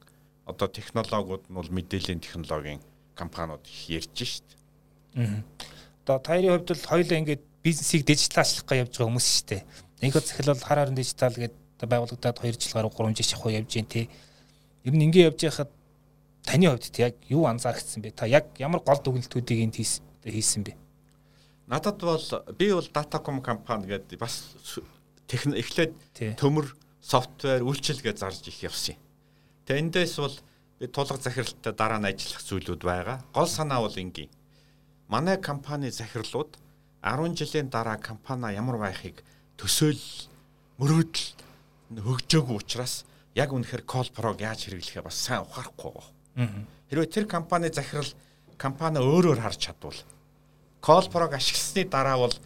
[0.48, 2.80] одоо технологиуд нь бол мэдээллийн технологийн
[3.18, 4.48] компаниуд их ярьж шít.
[5.14, 5.42] Аа.
[6.06, 9.28] Одоо таярын хувьд бол хоёулаа ингээд бизнесийг дижиталчлах гэж явж байгаа хүмүүс.
[9.98, 13.50] Нэг хот захил бол хар харин дижитал гэдэг байгуулагдаад 2 жил гаруй 3 жил шахуу
[13.50, 14.06] явж гин тий.
[14.84, 15.70] Ер нь ингэ явж байхад
[16.46, 18.14] таны хувьд яг юу анзаарчихсан бэ?
[18.14, 20.78] Та яг ямар гол дүгнэлтүүдийг энд хийсэн бэ?
[21.66, 22.22] Надад бол
[22.56, 24.54] би бол Datacom компани гэдэг бас
[25.26, 25.92] техник эхлээд
[26.40, 29.00] төмөр софтвер үйлчил гэж зарж их явсан юм.
[29.66, 30.32] Тэгээ эндээс бол
[30.78, 33.18] би тулга захиралтай дараа нь ажиллах зүйлүүд байгаа.
[33.34, 34.30] Гол санаа бол энгийн.
[35.08, 36.54] Манай компани захирлууд
[37.02, 39.22] 10 жилийн дараа компани ямар байхыг
[39.58, 39.98] төсөөл
[40.78, 41.26] мөрөөдөл
[41.98, 46.66] хөгжөөгүй учраас яг үнэхээр Колпрог яаж хэрэглэхээ бас сайн ухаарахгүй байгаа.
[46.90, 48.12] Хэрвээ тэр компани захирал
[48.54, 49.98] компани өөрөөр харж чадвал
[50.78, 52.36] Колпрог ашигласны дараа бол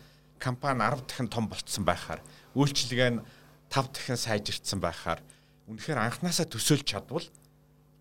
[0.40, 2.20] компани 10 дахин том болцсон байхаар
[2.56, 3.20] үйлчлэгээ нь
[3.68, 5.20] 5 дахин сайжирцсан байхаар
[5.68, 7.24] үнэхээр анханасаа төсөөлж чадвал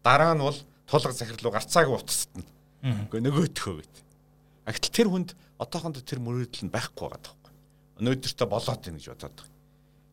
[0.03, 0.57] дараа нь бол
[0.89, 2.43] тулга захирал руу гарцаагүй утасна.
[2.81, 3.95] Гэхдээ нөгөөтхөө гэд.
[4.65, 5.29] Агтл тэр хүнд
[5.61, 7.51] одоохондоо тэр мөрөөдөл нь байхгүй байгаа таахгүй.
[8.01, 9.59] Өнөөдөртөө болоод байна гэж бодоод байгаа.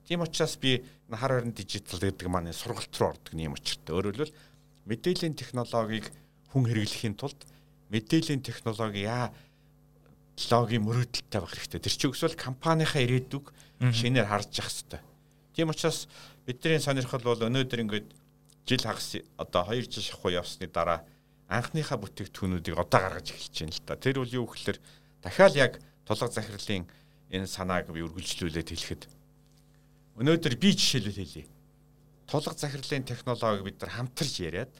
[0.08, 3.92] Тийм учраас би хар харин дижитал гэдэг маань сургалт руу ордог юм учиртай.
[3.92, 4.36] Өөрөөр хэлбэл
[4.88, 6.08] мэдээллийн технологиг
[6.52, 7.40] хүн хэрэглэхийн тулд
[7.92, 9.32] мэдээллийн технологи яа
[10.48, 11.80] логийн мөрөөдөлтэй байх хэрэгтэй.
[11.80, 13.52] Тэр чинь өсвөл компанийнхаа ирээдүг
[13.92, 15.00] шинээр харж явах хэрэгтэй.
[15.52, 16.08] Тийм учраас
[16.46, 18.08] бидний сонирхол бол өнөөдөр ингээд
[18.68, 21.08] жил хагас одоо 2 жил шахуу явсны дараа
[21.48, 23.96] анхныхаа бүтээгдэхүүнүүдийг одоо гаргаж эхэлж байна л та.
[23.96, 24.78] Тэр үл юу гэхээр
[25.24, 25.72] дахиад яг
[26.04, 26.84] тулга захирлын
[27.32, 29.02] энэ санааг би үргэлжлүүлээд хэлэхэд
[30.20, 31.46] өнөөдөр би жишээлбэл хэлье.
[32.28, 34.72] Тулга захирлын технологиг бид нар хамтарч яриад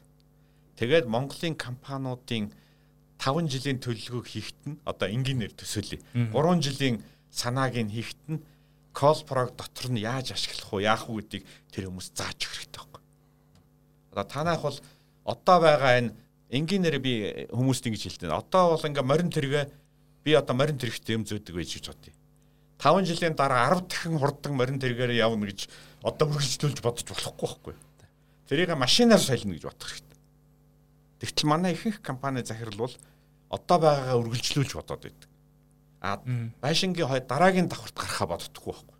[0.77, 2.53] тэгээд Монголын компаниудын
[3.17, 5.99] 5 жилийн төлөвлөгөөг хийхэд нь одоо энгийнээр төсөөлье.
[6.13, 7.01] 3 жилийн
[7.33, 8.43] санааг нь хийхэд нь
[8.93, 12.88] Колпрог дотор нь яаж ашиглах уу, яах уу гэдгийг тэр хүмүүс зааж өгөх хэрэгтэй.
[14.11, 14.77] Одоо танайх бол
[15.25, 16.13] одоо байгаа энэ
[16.49, 17.13] энгийнээр би
[17.53, 18.31] хүмүүст ингэж хэлдэг.
[18.33, 19.65] Одоо бол ингээ морин тэргээ
[20.25, 22.13] би одоо морин тэрэгтэй юм зөөдөг байж гэж бодъё.
[22.79, 25.67] 5 жилийн дараа 10 дахин хурдан морин тэргээр явна гэж
[26.01, 27.75] одоо үргэлжлүүлж бодож болохгүй байхгүй.
[28.47, 30.19] Тэрийг машинаар солино гэж бодох хэрэгтэй.
[31.19, 32.95] Тэгтэл манай ихэнх компани захирал бол
[33.51, 35.29] одоо байгаагаа үргэлжлүүлж бодоод байдаг.
[35.99, 36.23] А
[36.63, 38.97] байшингийн хой дараагийн давхарт гарахаа боддоггүй байхгүй.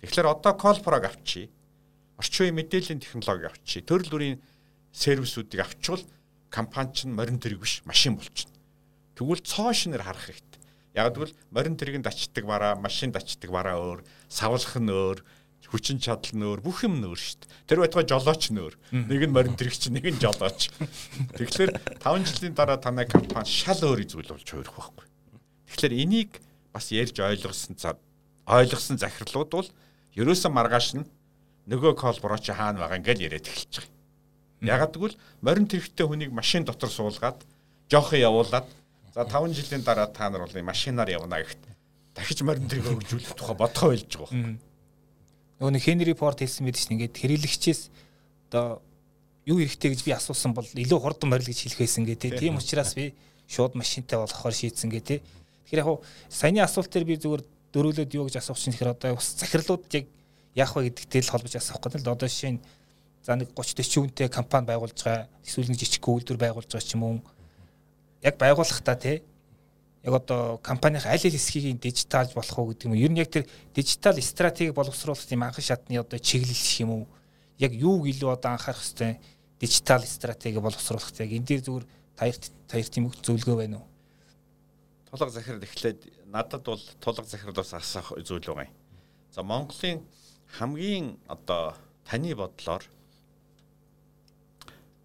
[0.00, 1.50] Тэгэхээр одоо Колпрог авчи.
[2.16, 3.84] Орчин үеийн мэдээллийн технологи авчи.
[3.84, 4.36] Төрөл бүрийн
[4.92, 6.02] сервисүүдийг авчвал
[6.48, 8.56] компани чинь морин тэрэг биш машин болчихно.
[9.16, 10.60] Тэгвэл цоо шинээр харах хэрэгтэй.
[10.96, 14.00] Яг тэгвэл морин тэрэг нь дачдаг бараа, машин дачдаг бараа өөр,
[14.32, 15.20] савлах нь өөр,
[15.68, 17.52] хүчин чадал нь өөр, бүх юм нь өөр шүү дээ.
[17.68, 18.74] Тэр байтугай жолооч нь өөр.
[18.94, 20.70] Нэг нь морин тэрэг чинь, нэг нь жолооч.
[21.36, 25.06] Тэгэхээр 5 жилийн дараа танай компани шал өөр зүйл болж хувирах байхгүй.
[25.68, 26.30] Тэгэхээр энийг
[26.70, 27.76] бас ярьж ойлгосон
[28.46, 29.68] ойлгосон захирлууд бол
[30.14, 31.04] ерөөсөн маргааш нь
[31.66, 33.84] нөгөө колбороч хаана байгаа ингээд яриад байгаа.
[34.62, 37.38] Ягаад гэвэл морин тэрэгтэй хүнийг машин дотор суулгаад
[37.90, 38.66] жоохон явуулаад
[39.14, 41.62] за 5 жилийн дараа та нар бол машинаар явна гэхэд
[42.14, 44.56] дахиж морин тэрэг хөгжүүлэх тухай бодгоо ойлж байгаа.
[45.60, 47.80] Нөгөө нэг Хенри Порт хэлсэн мэт чинь ингээд хэрэглэгчээс
[48.48, 48.80] одоо
[49.44, 52.92] юу хэрэгтэй гэж би асуусан бол илүү хурдан морил гэж хэлэх байсан гэ тийм учраас
[52.94, 53.14] би
[53.48, 55.22] шууд машинтай болохоор шийдсэн гэ тийм
[55.66, 57.42] Тэгэхээр яг саяны асуулт дээр би зүгээр
[57.74, 60.06] дөрүүлээд юу гэж асуух чинь тэгэхээр одоо бас захирлууд яг
[60.56, 62.60] яах вэ гэдэгтэй л холбож асуух гэдэг л одоо жишээ нь
[63.22, 66.96] за нэг 30 40 хүнтэй компани байгуулж байгаа эсвэл нэг жижиг үйлдвэр байгуулж байгаа ч
[66.96, 67.20] юм уу
[68.24, 69.22] яг байгуулахдаа тий
[70.06, 72.94] яг одоо компанийн аль аль хэсгийг дижиталж болох уу гэдэг юм.
[72.94, 73.44] Ер нь яг тэр
[73.74, 77.06] дижитал стратеги боловсруулах тийм анхан шатны одоо чиглэл юм уу?
[77.58, 79.18] Яг юуг илүү одоо анхаарах хэвтэй
[79.58, 82.36] дижитал стратеги боловсруулах яг энэ дээр зүгээр таяр
[82.70, 83.86] таяр тийм зөвлөгөө байна уу?
[85.10, 88.74] тулга захирал эхлээд надад бол тулга захирлаас асах зүйл байгаа юм.
[89.34, 90.02] За Монголын
[90.54, 91.74] хамгийн одоо
[92.04, 92.84] таны бодлоор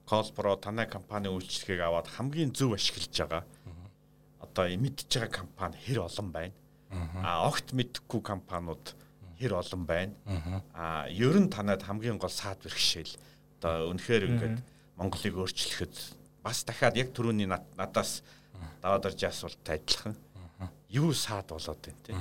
[0.05, 3.43] Колпро танай компани үйлчлэгийг аваад хамгийн зөв ашиглаж байгаа.
[4.43, 6.53] Одоо мэдж байгаа компани хэр олон байна.
[7.23, 8.91] А огт мэдхгүй компаниуд
[9.39, 10.13] хэр олон байна.
[10.75, 13.15] А ер нь танад хамгийн гол саад бэрхшээл.
[13.63, 14.57] Одоо үнэхээр ингээд
[14.99, 15.95] Монголыг өөрчлөхөд
[16.43, 18.21] бас дахиад яг түрүүний надаас
[18.83, 20.17] даваад орж асуулттай адилхан.
[20.89, 22.13] Юу саад болоод байна те.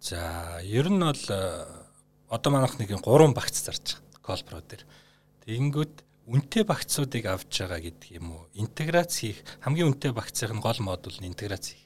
[0.00, 1.24] За, ер нь бол
[2.30, 4.22] одоо манайх нэг 3 багц зарж байгаа.
[4.22, 4.86] Колпро дээр.
[5.44, 5.94] Тэгэнгүүт
[6.30, 8.46] үнэтэй багцуудыг авч байгаа гэдэг юм уу?
[8.54, 11.84] Интеграц хийх хамгийн үнэтэй багцын гол модуль нь интеграц хийх.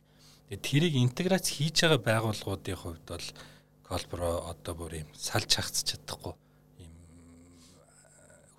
[0.53, 3.29] Тэгээ тэрийг интеграц хийж байгаа байгууллагуудын хувьд бол
[3.85, 6.37] Колпро одоо бүр юм салж хагцч чадахгүй
[6.85, 7.25] юм э,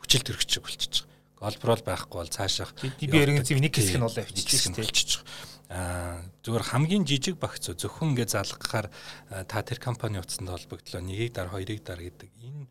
[0.02, 1.16] хүчил төрөгч болчихж байгаа
[1.46, 5.22] голброл байхгүй бол цаашаа би эргэнцгийн нэг хэсэг нь бол авчиж болчих.
[5.68, 8.94] Зүгээр хамгийн жижиг багц зөвхөн ингээ залгахаар
[9.50, 12.70] та тэр компани утсанд холбогдлоо нэгийг дар хоёрыг дар гэдэг энэ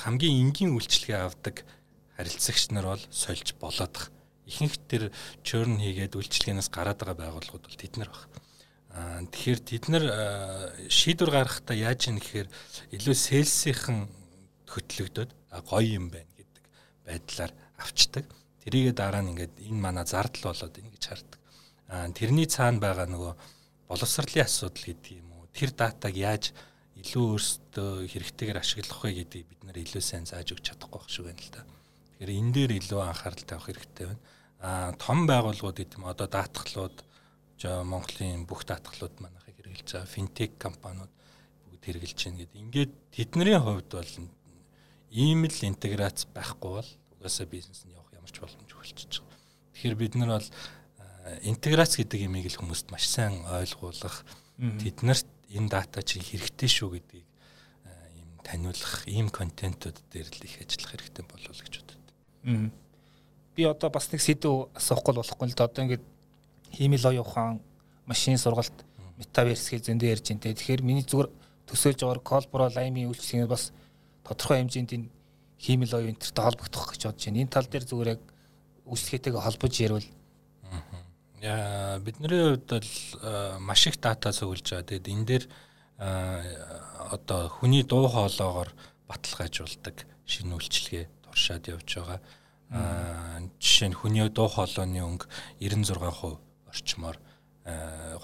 [0.00, 1.68] хамгийн энгийн үйлчлэгээ авдаг
[2.16, 4.08] харилцагч нар бол сольж болоодах.
[4.48, 5.12] Ихэнх тэр
[5.44, 8.24] чөрн хийгээд үйлчлэгээнээс гараад байгаа байгууллагууд бол тэд нар баг.
[8.96, 10.04] Аа тэгэхээр тэд нар
[10.88, 12.48] шийдвэр гаргахдаа яаж юм гэхээр
[12.96, 14.08] илүү сэлсийнхэн
[14.64, 15.30] хөтлөгдөд
[15.68, 16.64] гоё юм байна гэдэг
[17.04, 18.24] байдлаар авчдаг.
[18.64, 21.40] Тэрийгээ дараа нь ингээд энэ манай зардал болоод ийн гэж хардаг.
[21.88, 23.32] Тэрний цаана байгаа нөгөө
[23.88, 25.48] боловсролын асуудал гэдэг юм уу?
[25.56, 26.52] Тэр датаг яаж
[27.00, 31.24] илүү өөрсдөө хэрэгтэйгээр ашиглах вэ гэдгийг бид нэр илүү сайн зааж өгч чадахгүй байх шиг
[31.24, 31.62] байна л да.
[31.64, 34.22] Тэгэхээр энэ дээр илүү анхаарал тавих хэрэгтэй байна.
[34.60, 36.96] Аа том байгууллагууд гэдэг юм одоо даатгалууд
[37.64, 41.12] Монголын бүх даатгалууд манайхыг хэрэгжилж байгаа финтек компаниуд
[41.64, 42.58] бүгд хэрэгжилж байна гэдэг.
[42.58, 44.12] Ингээд тэдний хувьд бол
[45.08, 49.38] ийм л интеграц байхгүй бол угаасаа бизнес нь явах ямар ч боломж болчихж байгаа.
[49.72, 50.48] Тэгэхээр бид нар бол
[51.42, 54.24] интеграц гэдэг ямиг л хүмүүст маш сайн ойлгуулах
[54.58, 57.26] тэднэрт энэ дата чинь хэрэгтэй шүү гэдгийг
[58.18, 62.02] ийм таниулах ийм контентууд дээр л их ажиллах хэрэгтэй болов уу гэж бодод.
[63.54, 66.04] Би одоо бас нэг сэдв асуухгүй болохгүй л да одоо ингээд
[66.72, 67.60] хиймэл оюу ухаан
[68.06, 68.74] машин сургалт
[69.18, 70.54] метаверс гэж зөндөө ярьж байна те.
[70.54, 71.28] Тэгэхээр миний зүгээр
[71.66, 73.72] төсөөлж байгаа колбро лаймын үйлчлэгийг бас
[74.22, 75.08] тодорхой хэмжээнд энэ
[75.58, 77.40] хиймэл оюун энтертэй холбогдох гэж бодож байна.
[77.42, 78.22] Энэ тал дээр зүгээр яг
[78.86, 80.08] үйлчлэгээтэйгээ холбож ярил.
[81.38, 84.82] Бидний хувьд бол маш их дата цуглаж байгаа.
[84.90, 85.44] Тэгэд энэ дээр
[85.98, 88.74] одоо хүний дуу хоолоогоор
[89.06, 92.20] баталгаажуулдаг шинэ үйлчлэгээ туршаад явж байгаа.
[92.74, 95.30] Аа жишээ нь хүний дуу хоолойны өнгө
[95.62, 96.42] 96%
[96.74, 97.16] орчмоор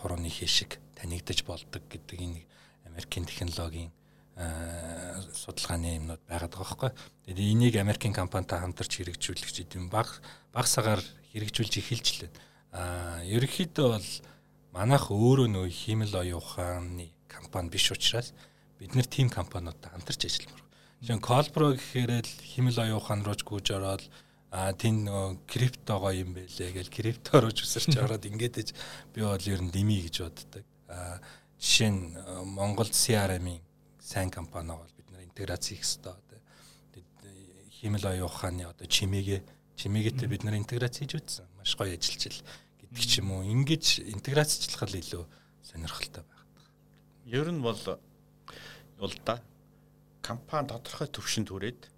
[0.03, 2.43] хурууны хийшиг танигдаж болдог гэдэг энэ
[2.91, 3.95] Америкийн технологийн
[4.35, 6.91] судалгааны юмнууд байгаад байгаа байхгүй.
[7.31, 10.19] Тэгээд энийг Америкийн компанитай хамтарч хэрэгжүүлэх гэдэг юм баг
[10.51, 10.99] баг сагаар
[11.31, 12.33] хэрэгжүүлж эхэлж лээ.
[12.75, 14.09] Аа ерөнхийдөө бол
[14.75, 18.35] манайх өөрөө нөө химэл оюун ухааны компани биш учраас
[18.83, 20.63] бид нэр тим компаниудтай хамтарч ажилламаар.
[20.99, 24.03] Жишээ нь Colpro гэхээр л химэл оюун ухаан руу гүйж ороод
[24.51, 28.69] а тэн нөгөө криптогоо юм байлээ гэл крипто руу зүсэрч ороод ингээд иж
[29.15, 30.67] би бол ер нь дими гэж боддог.
[30.91, 31.23] А
[31.63, 32.19] жишээ нь
[32.59, 33.63] Монгол CRM-ийн
[34.03, 36.41] сайн компани бол бид нар интеграц хийх хэрэгтэй.
[37.71, 39.43] Химэл оюун ухааны одоо чимээгээ
[39.79, 41.47] чимээгээтэй бид нар интеграц хийж үзсэн.
[41.59, 42.39] Маш гоё ажиллаж ил
[42.95, 43.43] гэдэг ч юм уу.
[43.43, 45.23] Ингиж интеграцчлах л илүү
[45.67, 46.63] сонирхолтой байдаг.
[47.27, 47.79] Ер нь бол
[48.99, 49.43] бол да
[50.23, 51.91] компани тодорхой төвшөнд хүрээд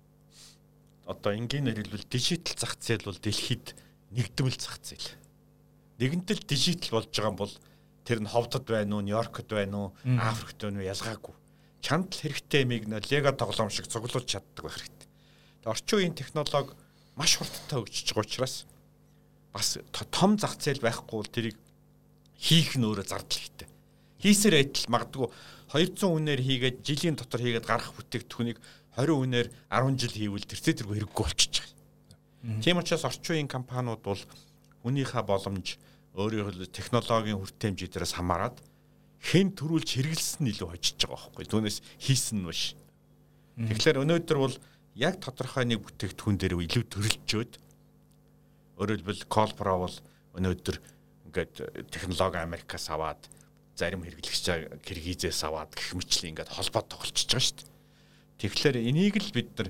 [1.05, 3.77] одоо энгийнээр хэлбэл дижитал зах зээл бол дэлхийд
[4.11, 5.13] нэгдвэл зах зээл.
[6.01, 7.55] Нэгэнтэл дижитал болж байгаа бол
[8.09, 9.89] тэр нь ховдод байна уу, Нью-Йоркд байна уу,
[10.19, 11.35] Африкт байна уу ялгаагүй.
[11.85, 15.09] Чамд л хэрэгтэй миг лего тоглоом шиг цуглуулж чаддаг байх хэрэгтэй.
[15.63, 16.75] Тэгээ орчин үеийн технологи
[17.15, 18.55] маш хурдтай хөгжиж байгаа учраас
[19.57, 19.81] бас
[20.13, 21.57] том зах зээл байхгүй бол тэрийг
[22.37, 23.69] хийх нь өөрөө зардал ихтэй.
[24.21, 25.27] Хийсээр адил магадгүй
[25.73, 28.59] 200 үнээр хийгээд жилийн дотор хийгээд гарах бүтээгдэхүүнийг
[29.01, 32.61] 20 үнээр 10 жил хийвэл тэрцээ тэргүй хэрэггүй болчихж байгаа.
[32.63, 34.21] Тийм учраас орчин үеийн компаниуд бол
[34.85, 35.81] хүнийхээ боломж
[36.15, 38.57] өөрийнхөө технологийн хүртээмж дээрээс хамаарат
[39.21, 41.45] хэн төрүүлж хэрэгэлсэн нь илүү хожиж байгаа байхгүй.
[41.51, 42.79] Түүнээс хийсэн нь биш.
[43.59, 44.57] Тэгэхээр өнөөдөр бол
[44.95, 47.53] яг тодорхой нэг бүтээгдэхүүн дээр илүү төрөлжөөд
[48.77, 49.97] өөрөөр хэлбэл Colpro бол
[50.37, 50.77] өнөөдөр
[51.27, 51.55] ингээд
[51.93, 53.29] технологи Америкаас аваад
[53.77, 57.73] зарим хэрэглэгч Киргизээс аваад гэх мэтлэн ингээд холбоо тоглолцож байгаа шүү дээ.
[58.41, 59.69] Тэгэхээр энийг л бид нар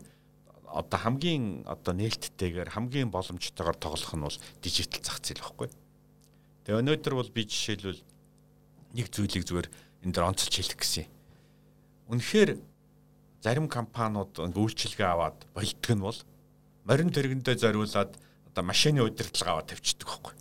[0.66, 5.68] одоо хамгийн одоо нээлттэйгээр хамгийн боломжтойгоор тоглох нь бол дижитал зах зээл байхгүй.
[6.66, 8.02] Тэгээ өнөөдөр бол би жишээлбэл
[8.94, 9.68] нэг зүйлийг зүгээр
[10.02, 11.06] энэ дээр онцолж хэлэх гэсэн.
[12.10, 12.50] Үнэхээр
[13.42, 16.18] зарим компаниуд үйлчилгээ аваад болтг нь бол
[16.86, 18.18] морин тэргэндээ зориулаад
[18.56, 20.34] одоо машины удирдлага аваад тавьчихдаг байхгүй.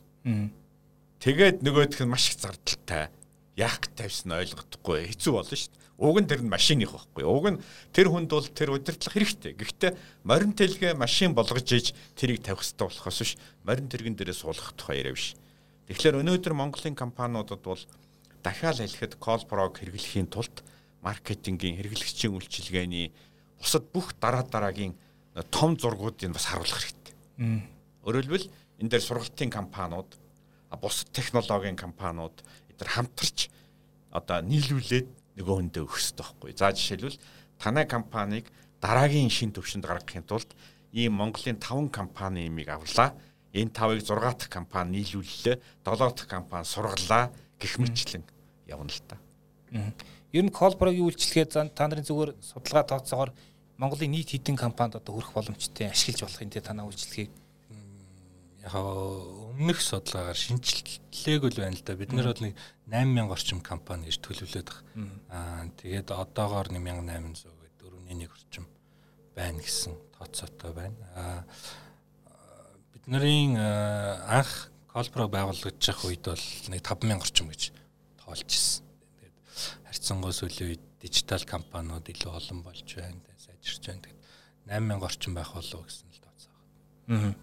[1.19, 3.11] Тэгээд нөгөөх нь маш их зардалтай.
[3.59, 7.23] Яах гэж тавьсан ойлгохгүй хэцүү болно шүү дээ Уг нь тэр нь машиных байхгүй.
[7.23, 7.61] Уг нь
[7.95, 9.55] тэр хүнд бол тэр удирдлах хэрэгтэй.
[9.55, 9.91] Гэхдээ
[10.27, 14.99] морин тэлгээ машин болгож иж тэрийг тавих хэрэгтэй болохоос биш морин тэргэн дээрээ суулгах тухай
[14.99, 15.39] яриа биш.
[15.87, 17.79] Тэгэхээр өнөөдөр Монголын компаниудад бол
[18.43, 20.67] дахиад хэлэхэд Colprog хэрэглэхийн тулд
[20.99, 23.15] маркетингийн хэрэглэгчийн үйлчилгээний
[23.55, 24.99] бусад бүх дараа дараагийн
[25.47, 27.15] том зургуудыг бас харуулах хэрэгтэй.
[28.05, 28.47] Хэлбэл
[28.79, 30.09] энэ дээр сургалтын компаниуд
[30.77, 33.49] бусад технологийн компаниуд эдгээр хамтарч
[34.11, 35.07] одоо нийлүүлээд
[35.39, 36.51] нөгөө хүндээ өгөх хэрэгтэй байхгүй.
[36.55, 37.19] За жишээлбэл
[37.59, 40.51] танай компанийг дараагийн шин төвшөнд гаргахын тулд
[40.91, 43.15] ийм Монголын 5 компани имийг авлаа.
[43.51, 45.59] Энэ 5-ыг 6 дахь компани нийлүүллээ.
[45.83, 48.23] 7 дахь компани сургалаа гэх мэтлэн
[48.67, 49.17] явна л та.
[50.31, 53.31] Ер нь Колброгийн үйлчлэгээ та нарын зүгээр судалгаа тооцоогоор
[53.79, 57.31] Монголын нийт хэдэн компанид одоо хүрэх боломжтой ашиглаж болох те танаа үйлчлэгийг
[58.73, 61.93] өмнөх судалгаагаар шинжилгээг л байна л да.
[61.93, 62.57] Бид нар бол нэг
[62.89, 64.81] 8000 орчим компани гэж төлөвлөд байгаа.
[65.29, 68.65] Аа тэгээд одоогоор 1800 гэдэг дөрөвний нэг орчим
[69.37, 70.97] байна гэсэн тооцоотой байна.
[71.13, 71.45] Аа
[72.89, 77.61] бид нарын анх Колпро байгуулагдаж явах үед бол нэг 5000 орчим гэж
[78.17, 78.81] тоолж ирсэн.
[79.21, 79.35] Тэгээд
[79.93, 84.01] харьцангуй сүүлийн үед дижитал компаниуд илүү олон болж байна, сайжирч байна.
[84.09, 84.21] Тэгээд
[84.73, 86.55] 8000 орчим байх болов гэсэн л тооцоо.
[87.13, 87.35] Аа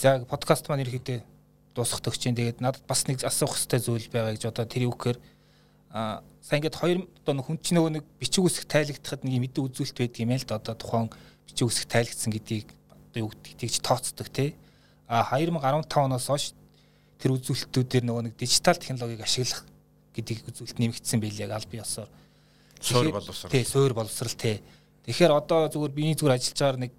[0.00, 1.18] За подкаст маань ерөөхдөө
[1.76, 5.20] дуусах төгч чинь тэгээд надад бас нэг асуух хэрэгтэй зүйл байгаа гэж одоо тэр юухээр
[5.92, 10.00] а сайн ингээд хоёр одоо хүн чинь нөгөө нэг бичиг үсэх тайлагдахад нэг мэдээ үзүүлэлт
[10.00, 10.56] байдаг юм л да.
[10.56, 11.12] Одоо тухайн
[11.44, 12.72] бичиг үсэх тайлгдсан гэдгийг
[13.12, 14.56] одоо юу гэдгийг тэгж тооцдог те.
[15.04, 16.56] А 2015 оноос хойш
[17.20, 19.68] тэр үзүүлэлтүүдээр нөгөө нэг дижитал технологиг ашиглах
[20.16, 22.08] гэдгийг үзүүлэлт нэмэгдсэн байлээ яг аль бие осоор
[22.80, 23.52] суур боловсрал.
[23.52, 24.64] тий суур боловсрал тий
[25.04, 26.92] тэгэхээр одоо зүгээр биений зүгээр ажиллаж байгаа нэг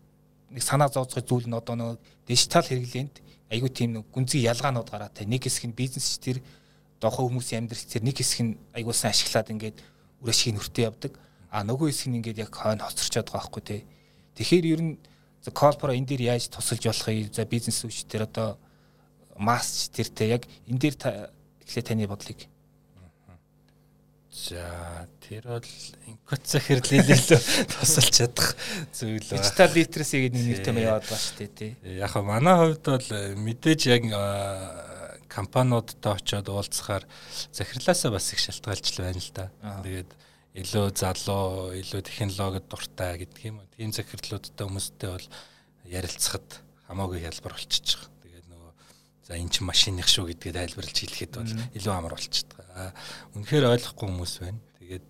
[0.51, 3.15] нэг санаа зовцох зүйл нь одоо нэг дижитал хэрэглээнд
[3.51, 5.25] айгүй тийм нэг гүнзгий ялгаанууд гараатай.
[5.25, 6.43] Нэг хэсэг нь бизнес тэр
[6.99, 9.77] дохоо хүмүүсийн амьдрал тэр нэг хэсэг нь айгүй сайн ашиглаад ингээд
[10.23, 11.15] үр ашиг нүртэй явдаг.
[11.51, 13.81] А нөгөө хэсэг нь ингээд яг хойно хоцорчод байгаа байхгүй тий.
[14.35, 14.93] Тэгэхээр ер нь
[15.55, 18.59] колпора энэ дээр яаж тусалж болохыг за бизнес үүч тэр одоо
[19.39, 20.95] масч тэр те яг энэ дээр
[21.63, 22.50] эхлээ таны бодлыг
[24.31, 25.67] За тэр бол
[26.07, 27.03] инкот захирлэлээ
[27.67, 28.55] тусалж чадах
[28.95, 29.35] зүйл ба.
[29.35, 31.71] Дижитал литeracy гэдэг нэртэй маяг яваад байна шүү дээ тий.
[31.99, 33.09] Яг нь манай хувьд бол
[33.43, 34.03] мэдээж яг
[35.27, 37.03] компаниудтай очиод уулзахаар
[37.51, 39.51] захирлаасаа бас их шалтгаалж байна л да.
[39.83, 40.11] Тэгээд
[40.63, 43.59] илүү залуу, илүү технологид дуртай гэдэг юм.
[43.75, 45.27] Тийм захирлуудтай хүмүүстэй бол
[45.91, 48.10] ярилцахад хамаагүй хялбар болчихж байгаа.
[49.31, 52.91] За эн чинь машиных шүү гэдгээ тайлбарлаж хэлэхэд бол илүү амар болчиход байгаа.
[53.31, 54.59] Үнэхээр ойлгохгүй хүмүүс байна.
[54.75, 55.07] Тэгээд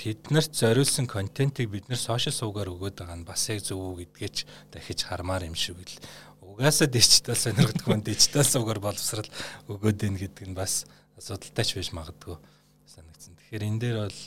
[0.00, 4.36] тэднэрт зориулсан контентыг бид нэр сошиал суугаар өгөөд байгаа нь бас яг зөв үү гэдгээч
[4.72, 6.00] дахиж хармаар юм шиг л
[6.40, 9.28] угаасаа дижитал сонирхдаг хүн дижитал суугаар боловсрал
[9.68, 10.88] өгөөд ийн гэдэг нь бас
[11.20, 12.40] асуудалтай ч биш магадгүй
[12.88, 13.36] санагдсан.
[13.36, 14.20] Тэгэхээр энэ дээр бол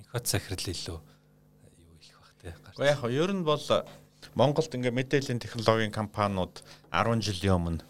[0.00, 2.56] инхот сахирал илүү юу хэлэх бах те.
[2.56, 3.60] Гэхдээ яг ер нь бол
[4.34, 7.82] Монголд ингээ мэдээллийн технологийн компаниуд 10 жилийн өмнө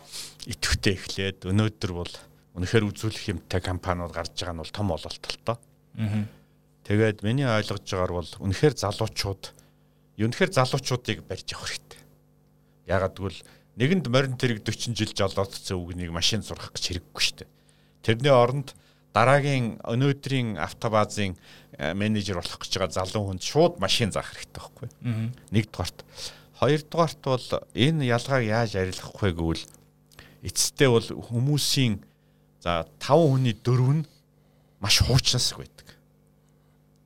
[0.48, 2.14] идэвхтэй эхлээд өнөөдөр бол
[2.56, 5.56] үнэхээр үзүүлэх юмтай компаниуд гарч байгаа нь бол том ололтолтой.
[5.98, 6.24] Аа.
[6.88, 9.42] Тэгээд миний ойлгож байгаагаар бол үнэхээр залуучууд
[10.18, 12.00] үнэхээр залуучуудыг барьж явах хэрэгтэй.
[12.88, 13.40] Ягаад гэвэл
[13.78, 17.50] нэгэнд морин тэрэг 40 жил жолоодсон үгнийг машин сурах гэж хэрэггүй шүү дээ.
[18.02, 18.74] Тэрний оронд
[19.14, 21.36] дараагийн өнөөдрийн автобазын
[21.78, 24.88] э, менежер болох гэж байгаа залуу хүнд шууд машин заах хэрэгтэй байхгүй.
[25.52, 25.98] Нэгдүгээрт.
[26.58, 29.64] Хоёрдугаарт бол энэ ялгааг яаж арилгах вэ гэвэл
[30.44, 32.02] эцэстээ бол хүмүүсийн
[32.60, 34.08] за 5 хүний дөрөв нь
[34.80, 35.86] маш хуучнаас байдаг.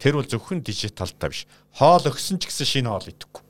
[0.01, 1.47] Тэр бол зөвхөн дижиталтай биш.
[1.79, 3.45] Хоол өгсөн ч гэсэн шинэ хоол идэхгүй.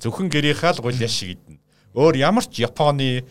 [0.00, 1.60] Зөвхөн гэрийнхаа л гуляа шиг идэнэ.
[1.94, 3.26] Өөр ямар ч Японы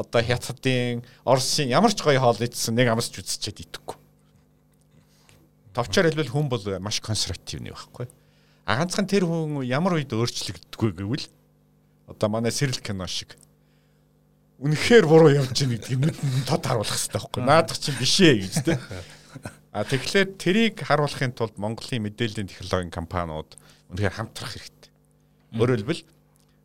[0.00, 3.96] одоо хятадын Оросын ямар ч гоё хоол идсэн нэг амсч үзчихэд идэхгүй.
[5.76, 8.08] Товчоор хэлбэл хүн бол маш консерватив нэг байхгүй.
[8.64, 11.26] А ганцхан тэр хүн ямар үед өөрчлөгддөггүй гэвэл
[12.08, 13.36] одоо манай сэрэл кино шиг
[14.60, 16.16] үнэхээр буруу явж байгаа гэдгийг
[16.48, 17.42] тод харуулах хэрэгтэй байхгүй.
[17.44, 18.80] Наадах чинь биш ээ гэж тийм.
[19.72, 23.54] А тэгэхээр тэрийг харуулахын тулд Монголын мэдээллийн технологийн компаниуд
[23.94, 24.90] үнэхээр хамтрах хэрэгтэй.
[25.54, 26.02] Өөрөөр хэлбэл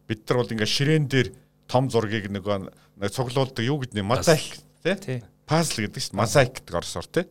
[0.09, 1.29] бид нар бол ингээ ширээн дээр
[1.68, 2.57] том зургийг нөгөө
[3.01, 7.26] нэг цуглуулдаг юу гэдэг нь мозаик тий пазл гэдэг чинь мозаик гэдэг орсоор тий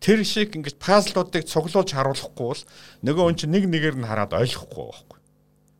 [0.00, 2.62] тэр шиг ингэж пазлуудыг цуглуулж харуулахгүй бол
[3.02, 5.20] нөгөө хүн чинь нэг нэгээр нь хараад ойлгохгүй байхгүй.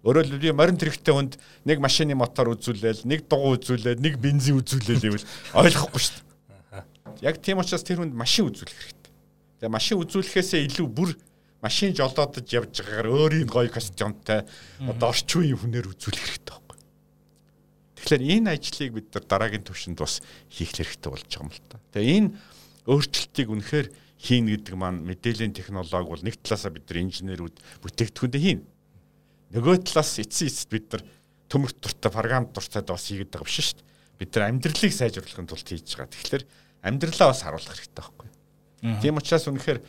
[0.06, 1.34] Өөрөөр хэлбэл би морин тэрэгтэй хүнд
[1.66, 6.16] нэг машины мотор үзүүлээл, нэг дугуй үзүүлээл, нэг бензин үзүүлээл гэвэл ойлгохгүй шүү
[6.72, 7.26] дээ.
[7.26, 9.12] Яг тийм учраас тэр хүнд машин үзүүлэх хэрэгтэй.
[9.60, 11.10] Тэгээ машин үзүүлэхээсээ илүү бүр
[11.58, 14.46] машин жолоодож явж байгаагаар өөрийн гоё костюмтай
[14.78, 16.65] одоо орчин үеийн хүнээр үзүүлэх хэрэгтэй.
[18.06, 21.82] Тэгэхээр энэ ажлыг бид нар дараагийн төвшөнд бас хийх хэрэгтэй болж байгаа юм л та.
[21.90, 22.30] Тэгээ энэ
[22.86, 23.88] өөрчлөлтийг үнэхээр
[24.22, 28.62] хийн гэдэг маань мэдээллийн технологи бол нэг талаасаа бид нар инженерүүд бүтээгдэхүүндээ хийн.
[29.58, 31.02] Нөгөө талаас эцсийн эцэд бид нар
[31.50, 33.90] төмөрт дуртай програм дуртай бас хийгээд байгаа биш шүү дээ.
[34.22, 36.14] Бид нар амьдралыг сайжруулахын тулд хийж байгаа.
[36.14, 36.44] Тэгэхээр
[36.86, 38.28] амьдралаа бас харуулах хэрэгтэй байхгүй.
[39.02, 39.80] Тийм учраас үнэхээр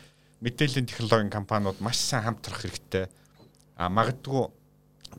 [0.42, 3.06] мэдээллийн технологийн компаниуд маш сайн хамтрах хэрэгтэй.
[3.78, 4.50] А магадгүй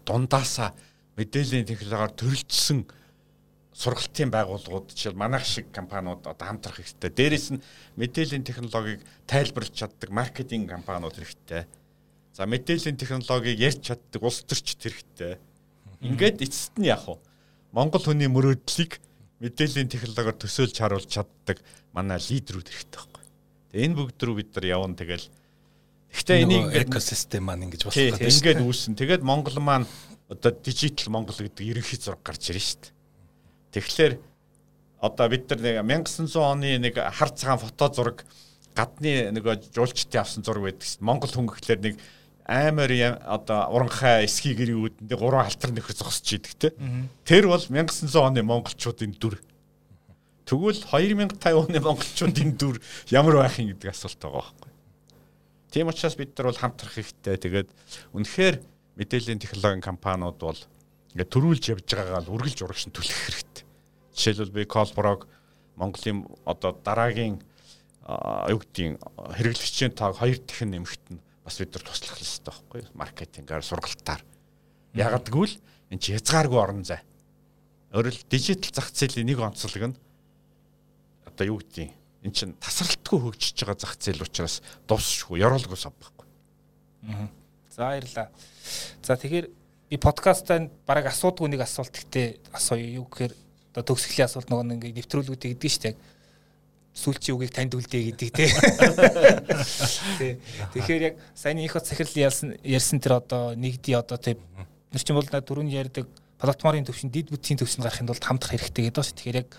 [0.03, 0.75] дундаасаа
[1.19, 2.87] мэдээллийн технологиор төрөлжсөн
[3.75, 7.11] сургалтын байгууллагууд жишээл манайх шиг компаниуд одоо хамтрах хэрэгтэй.
[7.11, 7.63] Дээрээс нь
[7.99, 11.67] мэдээллийн технологиг тайлбарлаж чаддаг маркетинг компаниуд хэрэгтэй.
[12.35, 15.39] За мэдээллийн технологиг ярьж чаддаг улс төрчд хэрэгтэй.
[16.03, 17.19] Ингээд эцэст нь яг уу
[17.71, 18.99] Монгол хүний мөрөөдлийг
[19.43, 21.59] мэдээллийн технологиор төсөөлж харуулж чаддаг
[21.95, 23.27] манай лидерүүд хэрэгтэй байна.
[23.71, 25.27] Тэгээ энэ бүгд рүү бид нар явна тэгэл
[26.09, 28.25] Гэхдээ энийг экосистем маань ингэж болох гэдэг.
[28.25, 28.97] Ингээд үүсэн.
[28.97, 29.85] Тэгээд Монгол маань
[30.29, 32.93] одоо дижитал Монгол гэдэг ерөнхий зураг гарч ирж штт.
[33.73, 34.21] Тэгэхээр
[35.01, 38.25] одоо бид нар нэг 1900 оны нэг хар цагаан фото зураг
[38.77, 41.01] гадны нөгөө жуулчдын авсан зураг байдаг штт.
[41.01, 41.95] Монгол хүн гэхлээр нэг
[42.49, 42.91] амар
[43.25, 46.69] одоо уранхай эсхий гэрийн үүдэндээ гурван алтар нөхөр зогсож идэг те.
[47.25, 49.37] Тэр бол 1900 оны монголчуудын дүр.
[50.49, 52.81] Тэгвэл 2050 оны монголчуудын дүр
[53.13, 54.69] ямар байх юм гэдэг асуулт байгаа байхгүй.
[55.69, 57.37] Тийм учраас бид нар бол хамтрах хэрэгтэй.
[57.37, 57.69] Тэгээд
[58.17, 58.55] үнэхээр
[58.99, 60.59] мэдээллийн технологийн компаниуд бол
[61.15, 63.63] ингээд төрүүлж явж байгаагаа л үргэлж урагшин түлхэх хэрэгтэй.
[64.11, 65.25] Жишээлбэл би Колборог
[65.79, 67.39] Монголын одоо дараагийн
[68.51, 73.63] юу гэдгийг хэрэглэгчийн тааг хоёр дахин нэмэхэд нь бас бид нар туслах хэрэгтэй байхгүй маркетингаар
[73.63, 74.21] сургалтаар.
[74.93, 75.55] Ягаад гэвэл
[75.95, 76.99] энэ чи хязгааргүй орон зай.
[77.95, 79.97] Өөрөлд дижитал зах зээлийн нэг онцлог нь
[81.23, 81.95] одоо юу гэдгийг
[82.27, 84.59] эн чин тасралтгүй хөгжиж байгаа зах зээл учраас
[84.91, 86.27] дуусшгүй ёроолгүй сав байхгүй.
[87.07, 87.38] Аа.
[87.79, 88.27] За баярлаа.
[88.99, 89.47] За тэгэхээр
[89.87, 93.31] би подкастаа бараг асуудгүй нэг асуулт гэхдээ асууя юу гэхээр
[93.71, 95.95] одоо төгсгөлийн асуулт нөгөө нэг нэвтрүүлгүүдийг гэдэг нь шүү дээ
[96.99, 98.51] сүүлчийн үгийг танд үлдээ гэдэг тий.
[100.75, 104.35] Тэгэхээр яг сайн их хот сахирал ялсан ярьсан тэр одоо нэгдий одоо тий
[104.91, 106.03] нэр чинь бол дөрөв ярьдаг
[106.35, 109.15] платформын төвшин дид бүтцийн төвшин гарахын тулд хамтрах хэрэгтэй гэдэг ба ш.
[109.15, 109.55] Тэгэхээр яг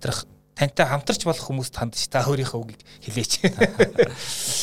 [0.00, 0.16] тэр
[0.56, 3.32] тантай хамтарч болох хүмүүст танд ш та өөрийнхөө үгийг хэлээч.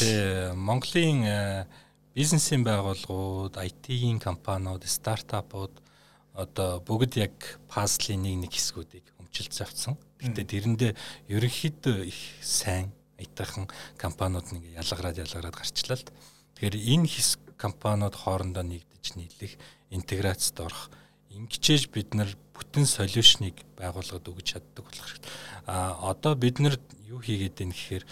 [0.02, 1.70] Тэ Монголын э,
[2.16, 5.84] бизнесийн байгууллагууд, IT-ийн компаниуд, стартапууд
[6.32, 7.36] одоо бүгд яг
[7.68, 10.00] пазлын нэг нэг хэсгүүдийг өмчилж авцсан.
[10.24, 10.92] Гэтэ тэрэндээ
[11.28, 13.68] ерөнхийдөө их сайн аятайхан
[14.00, 16.08] компаниуд нэг ялгараад ялгараад гарчлаа л.
[16.56, 19.60] Тэгэхээр энэ хэсэг компаниуд хоорондоо нэгдэж нийлэх,
[19.92, 20.88] интеграцид орох
[21.36, 25.32] ингэчээж бид нар бүтэн солиушныг байгуулгад өгч чаддаг болох хэрэгтэй.
[25.68, 28.06] А одоо бид нар юу хийгээд байна гэхээр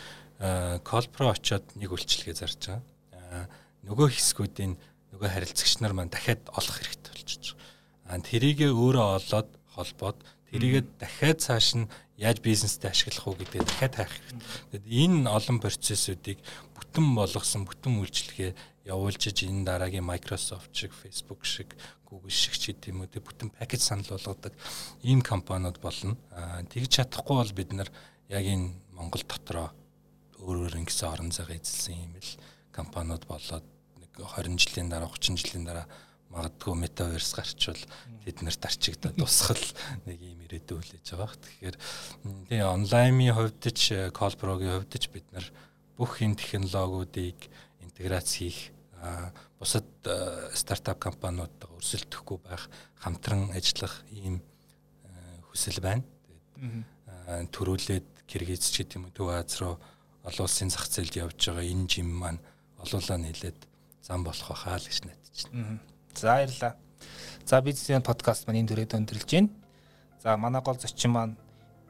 [0.84, 3.48] Колпро очоод нэг үйлчлэгээ зарж байгаа.
[3.84, 4.74] Нөгөө хэсгүүдийн
[5.12, 8.20] нөгөө харилцагч нар маань дахиад олох хэрэгтэй болчихж байгаа.
[8.20, 10.18] А тэрийгээ өөрөө олоод холбоод
[10.50, 14.40] тэрийгээ дахиад цааш нь яаж бизнестэй ашиглах уу гэдгээ дахиад хайх хэрэгтэй.
[14.72, 16.40] Тэгэд энэ олон процессүүдийг
[16.78, 18.52] бүтэн болгосон бүтэн үйлчлэгээ
[18.86, 21.74] явуулж энэ дараагийн Microsoft шиг, Facebook шиг,
[22.06, 24.54] Google шиг ч гэдэг юм уу тэг бүтэн пакэж санал болгодог
[25.02, 26.18] ийм компаниуд болно.
[26.30, 27.90] А тэгж чадахгүй бол бид нар
[28.30, 29.74] яг энэ Монгол дотроо
[30.38, 32.32] өөр өөр ингэсэн орон зайгаа эзэлсэн юм л
[32.70, 33.66] компаниуд болоод
[34.18, 35.88] 20 жилийн дараа 30 жилийн дараа
[36.34, 37.82] магадгүй метаверс гарчвал
[38.26, 39.66] тэд нарт арчигдаад тусгал
[40.10, 41.38] нэг юм ирээдүй хүлээж байгаа.
[41.38, 41.78] Тэгэхээр
[42.50, 45.46] тийм онлайнын хувьд ч колпрогийн хувьд ч бид нар
[45.98, 47.38] бүх энэ технологиудыг
[47.86, 48.74] интеграц хийх
[49.60, 49.86] бусад
[50.56, 52.66] стартап компаниудаа өрсөлдөхгүй байх,
[52.98, 54.42] хамтран ажиллах ийм
[55.52, 56.04] хүсэл байна.
[56.26, 59.78] Тэгээд төрүүлээд Киргиз ч гэдэг юм уу Төв Аз руу
[60.24, 62.40] олон улсын зах зээлд явж байгаа энэ жим маань
[62.80, 63.60] олуулаа нийлээд
[64.04, 65.80] зам болох байхаа л гэж найдаж байна.
[66.14, 66.76] За баярлалаа.
[67.48, 69.50] За бизнесийн подкаст маань энэ төрөйд өндөрлж байна.
[70.20, 71.36] За манай гол зочин маань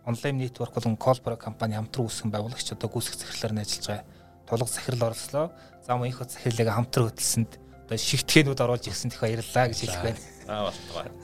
[0.06, 4.06] онлайн нэтворк болон Колпро компани хамтран үүсгэн байгуулагч одоо гүйцэх захирлаар ажиллаж байгаа
[4.48, 5.52] тулга захирал орлоо.
[5.86, 7.52] За мөн их захирлыг хамтран хөтөлсөнд
[7.86, 10.20] одоо шигтгээнүүд оруулж ирсэн их баярлалаа гэж хэлэх байна.
[10.46, 10.72] За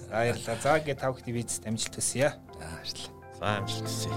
[0.10, 0.58] баярлалаа.
[0.62, 2.34] За ингээд тав ихний бизнес амжилт хүсье.
[2.58, 3.14] За баярлалаа.
[3.40, 4.14] За амжилт хүсье.